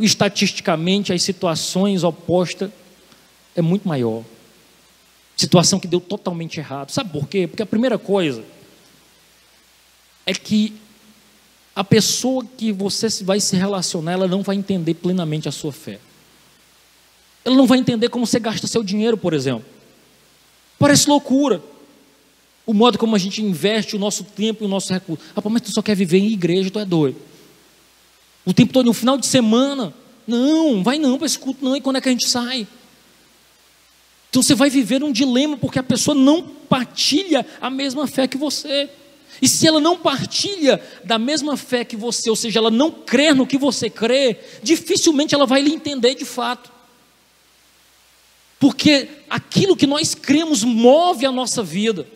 [0.00, 2.70] estatisticamente, as situações opostas
[3.54, 4.24] é muito maior.
[5.36, 6.90] Situação que deu totalmente errado.
[6.90, 7.46] Sabe por quê?
[7.46, 8.42] Porque a primeira coisa
[10.26, 10.74] é que
[11.80, 15.98] a pessoa que você vai se relacionar, ela não vai entender plenamente a sua fé.
[17.42, 19.64] Ela não vai entender como você gasta seu dinheiro, por exemplo.
[20.78, 21.62] Parece loucura.
[22.66, 25.24] O modo como a gente investe o nosso tempo e o nosso recurso.
[25.34, 27.16] Ah, mas tu só quer viver em igreja, tu é doido.
[28.44, 29.94] O tempo todo, no final de semana.
[30.26, 31.74] Não, vai não para esse culto, não.
[31.74, 32.68] E quando é que a gente sai?
[34.28, 38.36] Então você vai viver um dilema porque a pessoa não partilha a mesma fé que
[38.36, 38.90] você.
[39.40, 43.32] E se ela não partilha da mesma fé que você, ou seja, ela não crê
[43.32, 46.70] no que você crê, dificilmente ela vai lhe entender de fato.
[48.58, 52.06] Porque aquilo que nós cremos move a nossa vida.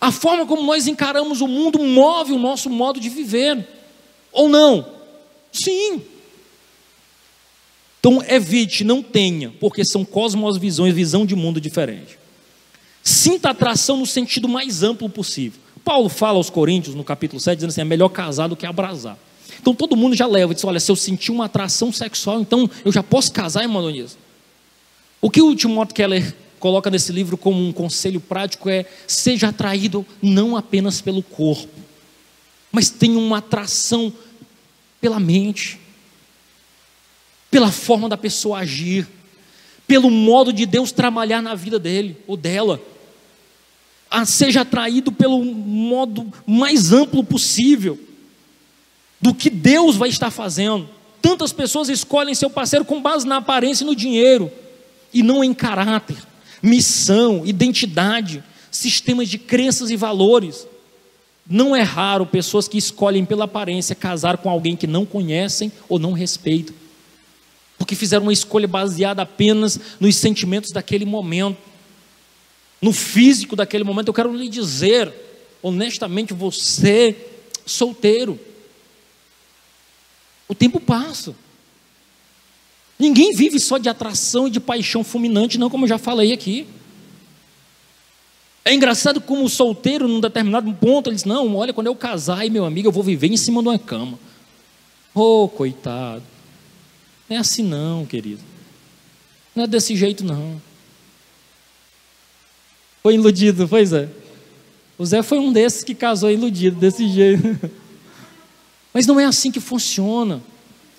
[0.00, 3.66] A forma como nós encaramos o mundo move o nosso modo de viver.
[4.30, 4.86] Ou não?
[5.50, 6.02] Sim.
[7.98, 12.16] Então evite, não tenha, porque são cosmovisões, visão de mundo diferente.
[13.02, 15.60] Sinta atração no sentido mais amplo possível.
[15.86, 19.16] Paulo fala aos Coríntios, no capítulo 7, dizendo assim: é melhor casar do que abrasar.
[19.60, 22.90] Então todo mundo já leva, diz: olha, se eu sentir uma atração sexual, então eu
[22.90, 24.18] já posso casar, irmão Donias.
[25.20, 30.04] O que o Timothy Keller coloca nesse livro como um conselho prático é: seja atraído
[30.20, 31.68] não apenas pelo corpo,
[32.72, 34.12] mas tenha uma atração
[35.00, 35.78] pela mente,
[37.48, 39.06] pela forma da pessoa agir,
[39.86, 42.82] pelo modo de Deus trabalhar na vida dele ou dela.
[44.26, 47.98] Seja atraído pelo modo mais amplo possível
[49.20, 50.88] do que Deus vai estar fazendo.
[51.20, 54.50] Tantas pessoas escolhem seu parceiro com base na aparência e no dinheiro,
[55.12, 56.16] e não em caráter,
[56.62, 60.66] missão, identidade, sistemas de crenças e valores.
[61.48, 65.98] Não é raro pessoas que escolhem pela aparência casar com alguém que não conhecem ou
[65.98, 66.74] não respeitam,
[67.78, 71.58] porque fizeram uma escolha baseada apenas nos sentimentos daquele momento,
[72.80, 74.08] no físico daquele momento.
[74.08, 75.12] Eu quero lhe dizer,
[75.62, 77.16] honestamente, você
[77.64, 78.38] solteiro.
[80.48, 81.34] O tempo passa.
[82.98, 86.66] Ninguém vive só de atração e de paixão fulminante, não, como eu já falei aqui.
[88.64, 92.48] É engraçado como o solteiro, num determinado ponto, ele diz: Não, olha, quando eu casar,
[92.50, 94.18] meu amigo, eu vou viver em cima de uma cama.
[95.14, 96.22] Oh, coitado.
[97.28, 98.42] Não é assim, não, querido.
[99.54, 100.60] Não é desse jeito, não.
[103.06, 104.08] Foi iludido, pois é.
[104.98, 107.56] O Zé foi um desses que casou iludido, desse jeito.
[108.92, 110.42] Mas não é assim que funciona.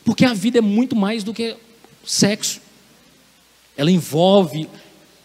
[0.06, 1.58] Porque a vida é muito mais do que
[2.06, 2.62] sexo.
[3.76, 4.70] Ela envolve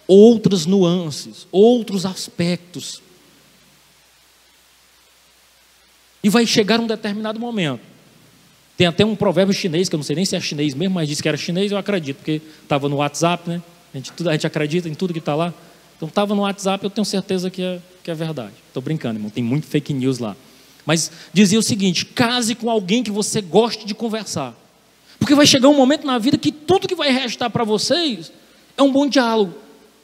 [0.09, 3.01] outras nuances, outros aspectos.
[6.21, 7.83] E vai chegar um determinado momento.
[8.77, 11.09] Tem até um provérbio chinês, que eu não sei nem se é chinês mesmo, mas
[11.09, 13.63] disse que era chinês, eu acredito, porque estava no WhatsApp, né?
[13.95, 15.55] A gente, a gente acredita em tudo que está lá.
[16.03, 18.55] Então estava no WhatsApp, eu tenho certeza que é, que é verdade.
[18.67, 20.35] Estou brincando, irmão, tem muito fake news lá.
[20.85, 24.53] Mas dizia o seguinte: case com alguém que você goste de conversar.
[25.17, 28.33] Porque vai chegar um momento na vida que tudo que vai restar para vocês
[28.77, 29.55] é um bom diálogo,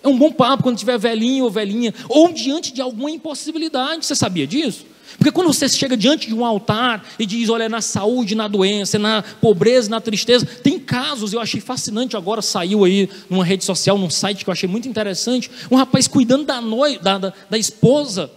[0.00, 4.06] é um bom papo quando tiver velhinho ou velhinha, ou diante de alguma impossibilidade.
[4.06, 4.86] Você sabia disso?
[5.18, 9.00] Porque quando você chega diante de um altar e diz, olha, na saúde, na doença,
[9.00, 13.98] na pobreza, na tristeza, tem casos, eu achei fascinante, agora saiu aí numa rede social,
[13.98, 17.58] num site que eu achei muito interessante, um rapaz cuidando da, noiva, da, da, da
[17.58, 18.30] esposa,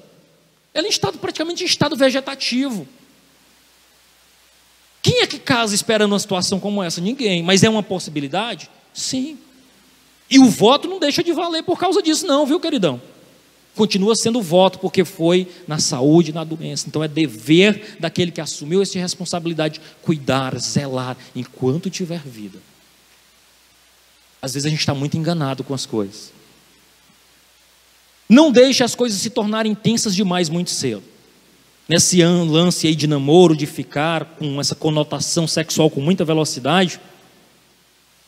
[0.73, 2.87] ela em estado, praticamente em estado vegetativo.
[5.03, 6.99] Quem é que casa esperando uma situação como essa?
[6.99, 7.43] Ninguém.
[7.43, 8.69] Mas é uma possibilidade?
[8.93, 9.37] Sim.
[10.29, 13.01] E o voto não deixa de valer por causa disso, não, viu, queridão?
[13.75, 16.87] Continua sendo voto, porque foi na saúde na doença.
[16.87, 22.59] Então é dever daquele que assumiu essa responsabilidade cuidar, zelar, enquanto tiver vida.
[24.41, 26.33] Às vezes a gente está muito enganado com as coisas.
[28.27, 31.11] Não deixe as coisas se tornarem intensas demais muito cedo
[31.91, 37.01] nesse lance aí de namoro, de ficar com essa conotação sexual com muita velocidade,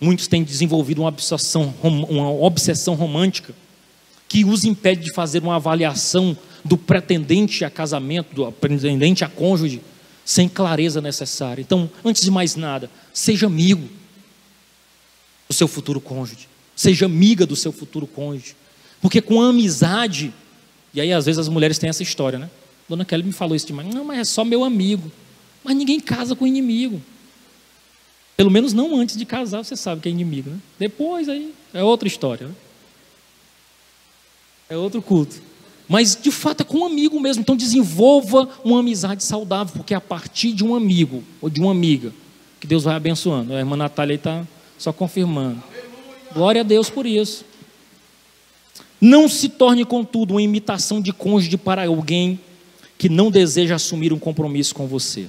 [0.01, 3.55] muitos têm desenvolvido uma obsessão, uma obsessão romântica
[4.33, 9.79] que os impede de fazer uma avaliação do pretendente a casamento, do pretendente a cônjuge,
[10.25, 11.61] sem clareza necessária.
[11.61, 13.87] Então, antes de mais nada, seja amigo
[15.47, 18.55] do seu futuro cônjuge, seja amiga do seu futuro cônjuge,
[18.99, 20.33] porque com a amizade,
[20.95, 22.49] e aí às vezes as mulheres têm essa história, né?
[22.89, 23.87] Dona Kelly me falou isso demais.
[23.93, 25.11] Não, mas é só meu amigo.
[25.63, 26.99] Mas ninguém casa com inimigo.
[28.35, 30.49] Pelo menos não antes de casar, você sabe que é inimigo.
[30.49, 30.57] Né?
[30.79, 32.47] Depois aí é outra história.
[32.47, 32.53] Né?
[34.73, 35.39] É outro culto.
[35.87, 37.41] Mas de fato é com um amigo mesmo.
[37.41, 41.69] Então desenvolva uma amizade saudável, porque é a partir de um amigo ou de uma
[41.69, 42.11] amiga
[42.59, 43.53] que Deus vai abençoando.
[43.53, 45.61] A irmã Natália está só confirmando.
[46.33, 47.45] Glória a Deus por isso.
[48.99, 52.39] Não se torne, contudo, uma imitação de cônjuge para alguém
[52.97, 55.27] que não deseja assumir um compromisso com você.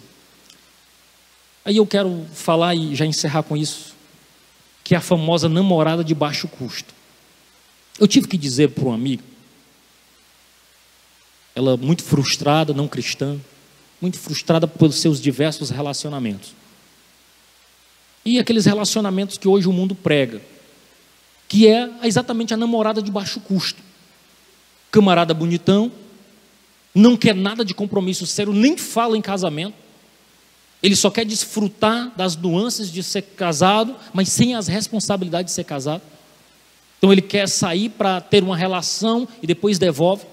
[1.67, 3.95] Aí eu quero falar e já encerrar com isso,
[4.83, 6.95] que é a famosa namorada de baixo custo.
[7.99, 9.34] Eu tive que dizer para um amigo,
[11.55, 13.39] ela muito frustrada, não cristã,
[14.01, 16.53] muito frustrada pelos seus diversos relacionamentos.
[18.25, 20.41] E aqueles relacionamentos que hoje o mundo prega,
[21.49, 23.83] que é exatamente a namorada de baixo custo.
[24.91, 25.93] Camarada bonitão,
[26.95, 29.75] não quer nada de compromisso sério, nem fala em casamento.
[30.83, 35.65] Ele só quer desfrutar das nuances de ser casado, mas sem as responsabilidades de ser
[35.65, 36.03] casado.
[36.99, 40.25] Então ele quer sair para ter uma relação e depois devolve.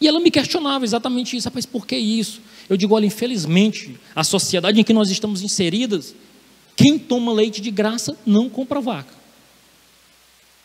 [0.00, 2.40] E ela me questionava exatamente isso, mas por que isso?
[2.68, 6.14] Eu digo, olha, infelizmente, a sociedade em que nós estamos inseridas,
[6.74, 9.14] quem toma leite de graça não compra vaca.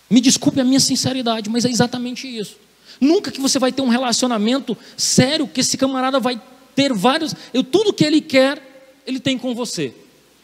[0.10, 2.58] Me desculpe a minha sinceridade, mas é exatamente isso.
[3.00, 6.40] Nunca que você vai ter um relacionamento sério que esse camarada vai
[6.76, 7.34] ter vários.
[7.54, 9.94] Eu, tudo que ele quer, ele tem com você.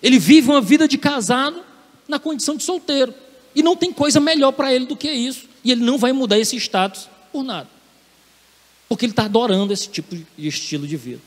[0.02, 1.62] Ele vive uma vida de casado
[2.08, 3.14] na condição de solteiro.
[3.54, 5.46] E não tem coisa melhor para ele do que isso.
[5.64, 7.77] E ele não vai mudar esse status por nada.
[8.88, 11.22] Porque ele está adorando esse tipo de estilo de vida.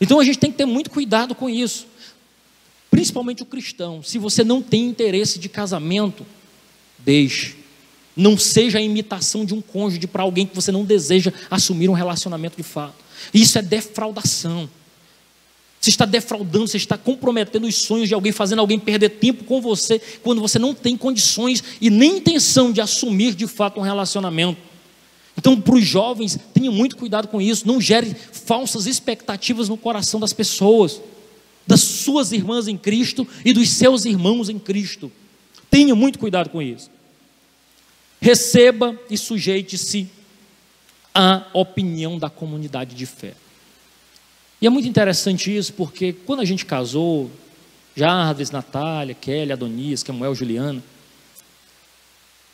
[0.00, 1.86] Então a gente tem que ter muito cuidado com isso.
[2.90, 4.02] Principalmente o cristão.
[4.02, 6.26] Se você não tem interesse de casamento,
[6.98, 7.56] deixe.
[8.16, 11.92] Não seja a imitação de um cônjuge para alguém que você não deseja assumir um
[11.92, 12.96] relacionamento de fato.
[13.32, 14.68] Isso é defraudação.
[15.80, 19.62] Você está defraudando, você está comprometendo os sonhos de alguém, fazendo alguém perder tempo com
[19.62, 24.69] você, quando você não tem condições e nem intenção de assumir de fato um relacionamento.
[25.40, 27.66] Então, para os jovens, tenha muito cuidado com isso.
[27.66, 31.00] Não gere falsas expectativas no coração das pessoas,
[31.66, 35.10] das suas irmãs em Cristo e dos seus irmãos em Cristo.
[35.70, 36.90] Tenha muito cuidado com isso.
[38.20, 40.10] Receba e sujeite-se
[41.14, 43.32] à opinião da comunidade de fé.
[44.60, 47.30] E é muito interessante isso, porque quando a gente casou,
[47.96, 50.84] Jarvis, Natália, Kelly, Adonias, Samuel, Juliana,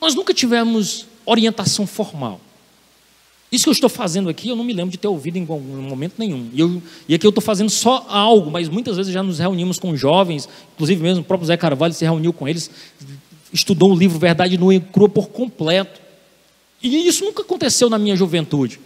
[0.00, 2.40] nós nunca tivemos orientação formal.
[3.50, 6.14] Isso que eu estou fazendo aqui, eu não me lembro de ter ouvido em momento
[6.18, 6.50] nenhum.
[6.52, 9.78] E, eu, e aqui eu estou fazendo só algo, mas muitas vezes já nos reunimos
[9.78, 12.70] com jovens, inclusive mesmo o próprio Zé Carvalho se reuniu com eles,
[13.52, 16.00] estudou o livro Verdade Nua Crua por completo.
[16.82, 18.80] E isso nunca aconteceu na minha juventude.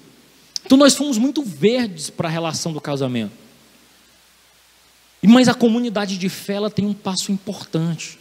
[0.64, 3.32] Então nós fomos muito verdes para a relação do casamento.
[5.22, 8.19] Mas a comunidade de fé ela tem um passo importante.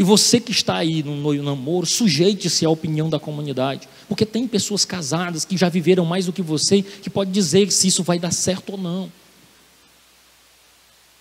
[0.00, 4.48] E você que está aí no noio namoro, sujeite-se à opinião da comunidade, porque tem
[4.48, 8.18] pessoas casadas que já viveram mais do que você, que pode dizer se isso vai
[8.18, 9.12] dar certo ou não.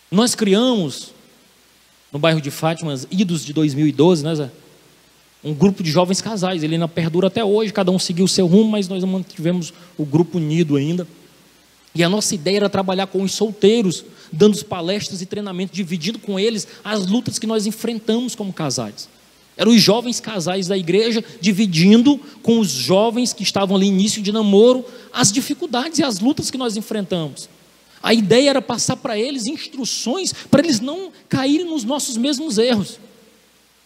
[0.09, 1.11] Nós criamos
[2.09, 4.49] no bairro de Fátima, idos de 2012, né, Zé?
[5.43, 8.47] Um grupo de jovens casais, ele ainda perdura até hoje, cada um seguiu o seu
[8.47, 11.05] rumo, mas nós mantivemos o grupo unido ainda.
[11.93, 16.39] E a nossa ideia era trabalhar com os solteiros, dando palestras e treinamentos, dividindo com
[16.39, 19.09] eles as lutas que nós enfrentamos como casais.
[19.57, 24.31] Eram os jovens casais da igreja dividindo com os jovens que estavam ali início de
[24.31, 27.49] namoro as dificuldades e as lutas que nós enfrentamos.
[28.01, 32.99] A ideia era passar para eles instruções para eles não caírem nos nossos mesmos erros.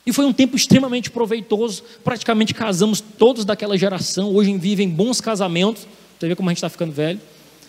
[0.06, 1.82] E foi um tempo extremamente proveitoso.
[2.04, 4.36] Praticamente casamos todos daquela geração.
[4.36, 5.88] Hoje vivem bons casamentos.
[6.20, 7.20] Você vê como a gente está ficando velho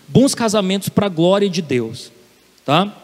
[0.09, 2.13] bons casamentos para a glória de Deus,
[2.65, 2.97] tá?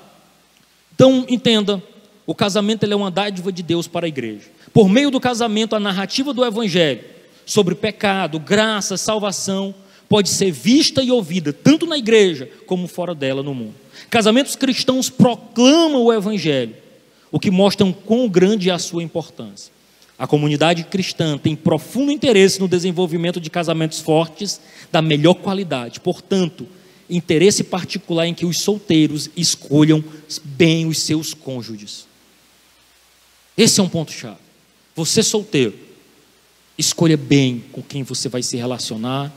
[0.95, 1.83] Então, entenda,
[2.27, 4.47] o casamento é uma dádiva de Deus para a igreja.
[4.73, 7.05] Por meio do casamento, a narrativa do evangelho
[7.45, 9.75] sobre pecado, graça, salvação
[10.09, 13.75] pode ser vista e ouvida tanto na igreja como fora dela no mundo.
[14.09, 16.75] Casamentos cristãos proclamam o evangelho,
[17.31, 19.73] o que mostra quão grande é a sua importância.
[20.19, 24.61] A comunidade cristã tem profundo interesse no desenvolvimento de casamentos fortes
[24.93, 25.99] da melhor qualidade.
[25.99, 26.69] Portanto,
[27.11, 30.03] interesse particular em que os solteiros escolham
[30.45, 32.07] bem os seus cônjuges.
[33.57, 34.39] Esse é um ponto-chave.
[34.95, 35.79] Você solteiro,
[36.79, 39.33] escolha bem com quem você vai se relacionar,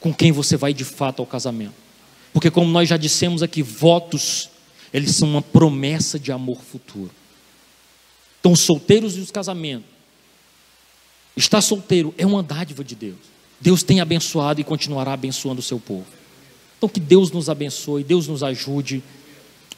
[0.00, 1.74] com quem você vai de fato ao casamento.
[2.32, 4.50] Porque, como nós já dissemos aqui, votos,
[4.92, 7.10] eles são uma promessa de amor futuro.
[8.40, 9.88] Então, os solteiros e os casamentos.
[11.36, 13.18] Estar solteiro é uma dádiva de Deus.
[13.60, 16.06] Deus tem abençoado e continuará abençoando o seu povo.
[16.82, 19.04] Então, que Deus nos abençoe, Deus nos ajude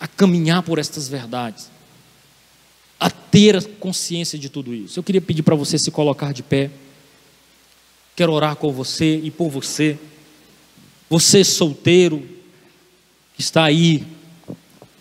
[0.00, 1.70] a caminhar por estas verdades,
[2.98, 4.98] a ter consciência de tudo isso.
[4.98, 6.70] Eu queria pedir para você se colocar de pé.
[8.16, 9.98] Quero orar com você e por você.
[11.10, 12.26] Você solteiro,
[13.34, 14.02] que está aí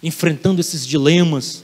[0.04, 1.64] enfrentando esses dilemas.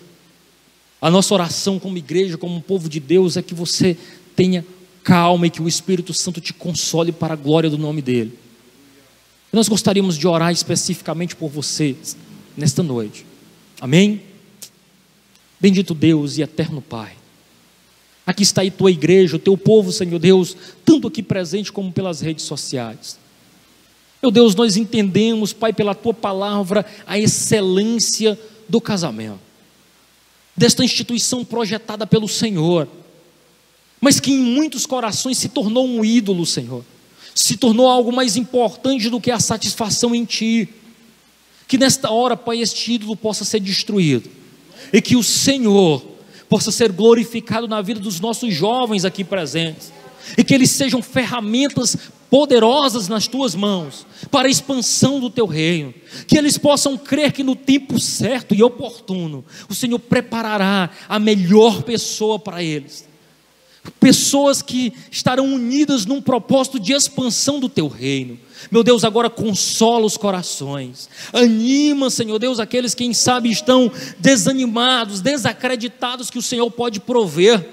[1.01, 3.97] A nossa oração como igreja, como um povo de Deus, é que você
[4.37, 4.65] tenha
[5.03, 8.47] calma e que o Espírito Santo te console para a glória do nome dEle.
[9.51, 11.95] Nós gostaríamos de orar especificamente por você
[12.55, 13.25] nesta noite.
[13.81, 14.21] Amém?
[15.59, 17.13] Bendito Deus e eterno Pai.
[18.25, 22.21] Aqui está aí tua igreja, o teu povo, Senhor Deus, tanto aqui presente como pelas
[22.21, 23.17] redes sociais.
[24.21, 29.39] Meu Deus, nós entendemos, Pai, pela tua palavra, a excelência do casamento,
[30.55, 32.87] desta instituição projetada pelo Senhor,
[33.99, 36.85] mas que em muitos corações se tornou um ídolo, Senhor
[37.41, 40.67] se tornou algo mais importante do que a satisfação em Ti.
[41.69, 44.29] Que nesta hora, Pai, este ídolo possa ser destruído
[44.91, 46.05] e que o Senhor
[46.49, 49.93] possa ser glorificado na vida dos nossos jovens aqui presentes
[50.37, 51.95] e que eles sejam ferramentas
[52.29, 55.93] poderosas nas tuas mãos para a expansão do teu reino,
[56.27, 61.83] que eles possam crer que no tempo certo e oportuno o Senhor preparará a melhor
[61.83, 63.08] pessoa para eles
[63.99, 68.39] pessoas que estarão unidas num propósito de expansão do teu reino.
[68.69, 75.21] Meu Deus, agora consola os corações, anima, Senhor Deus, aqueles que, quem sabe, estão desanimados,
[75.21, 77.65] desacreditados que o Senhor pode prover.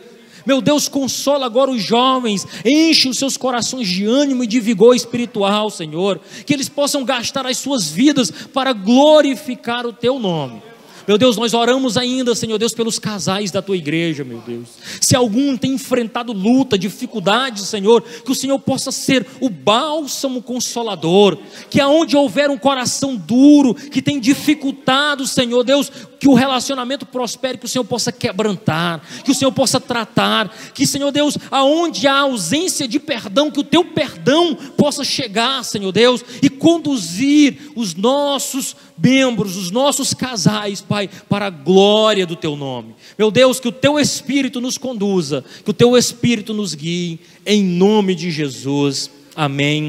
[0.47, 4.95] Meu Deus, consola agora os jovens, enche os seus corações de ânimo e de vigor
[4.95, 10.63] espiritual, Senhor, que eles possam gastar as suas vidas para glorificar o teu nome.
[11.07, 14.71] Meu Deus, nós oramos ainda, Senhor Deus, pelos casais da tua igreja, meu Deus.
[15.01, 21.39] Se algum tem enfrentado luta, dificuldades, Senhor, que o Senhor possa ser o bálsamo consolador,
[21.71, 27.59] que aonde houver um coração duro, que tem dificultado, Senhor Deus, que o relacionamento prospere,
[27.59, 32.21] que o Senhor possa quebrantar, que o Senhor possa tratar, que, Senhor Deus, aonde há
[32.21, 38.75] ausência de perdão, que o teu perdão possa chegar, Senhor Deus, e conduzir os nossos
[38.99, 42.95] membros, os nossos casais, Pai, para a glória do Teu nome.
[43.19, 47.63] Meu Deus, que o Teu Espírito nos conduza, que o Teu Espírito nos guie, em
[47.63, 49.11] nome de Jesus.
[49.35, 49.89] Amém.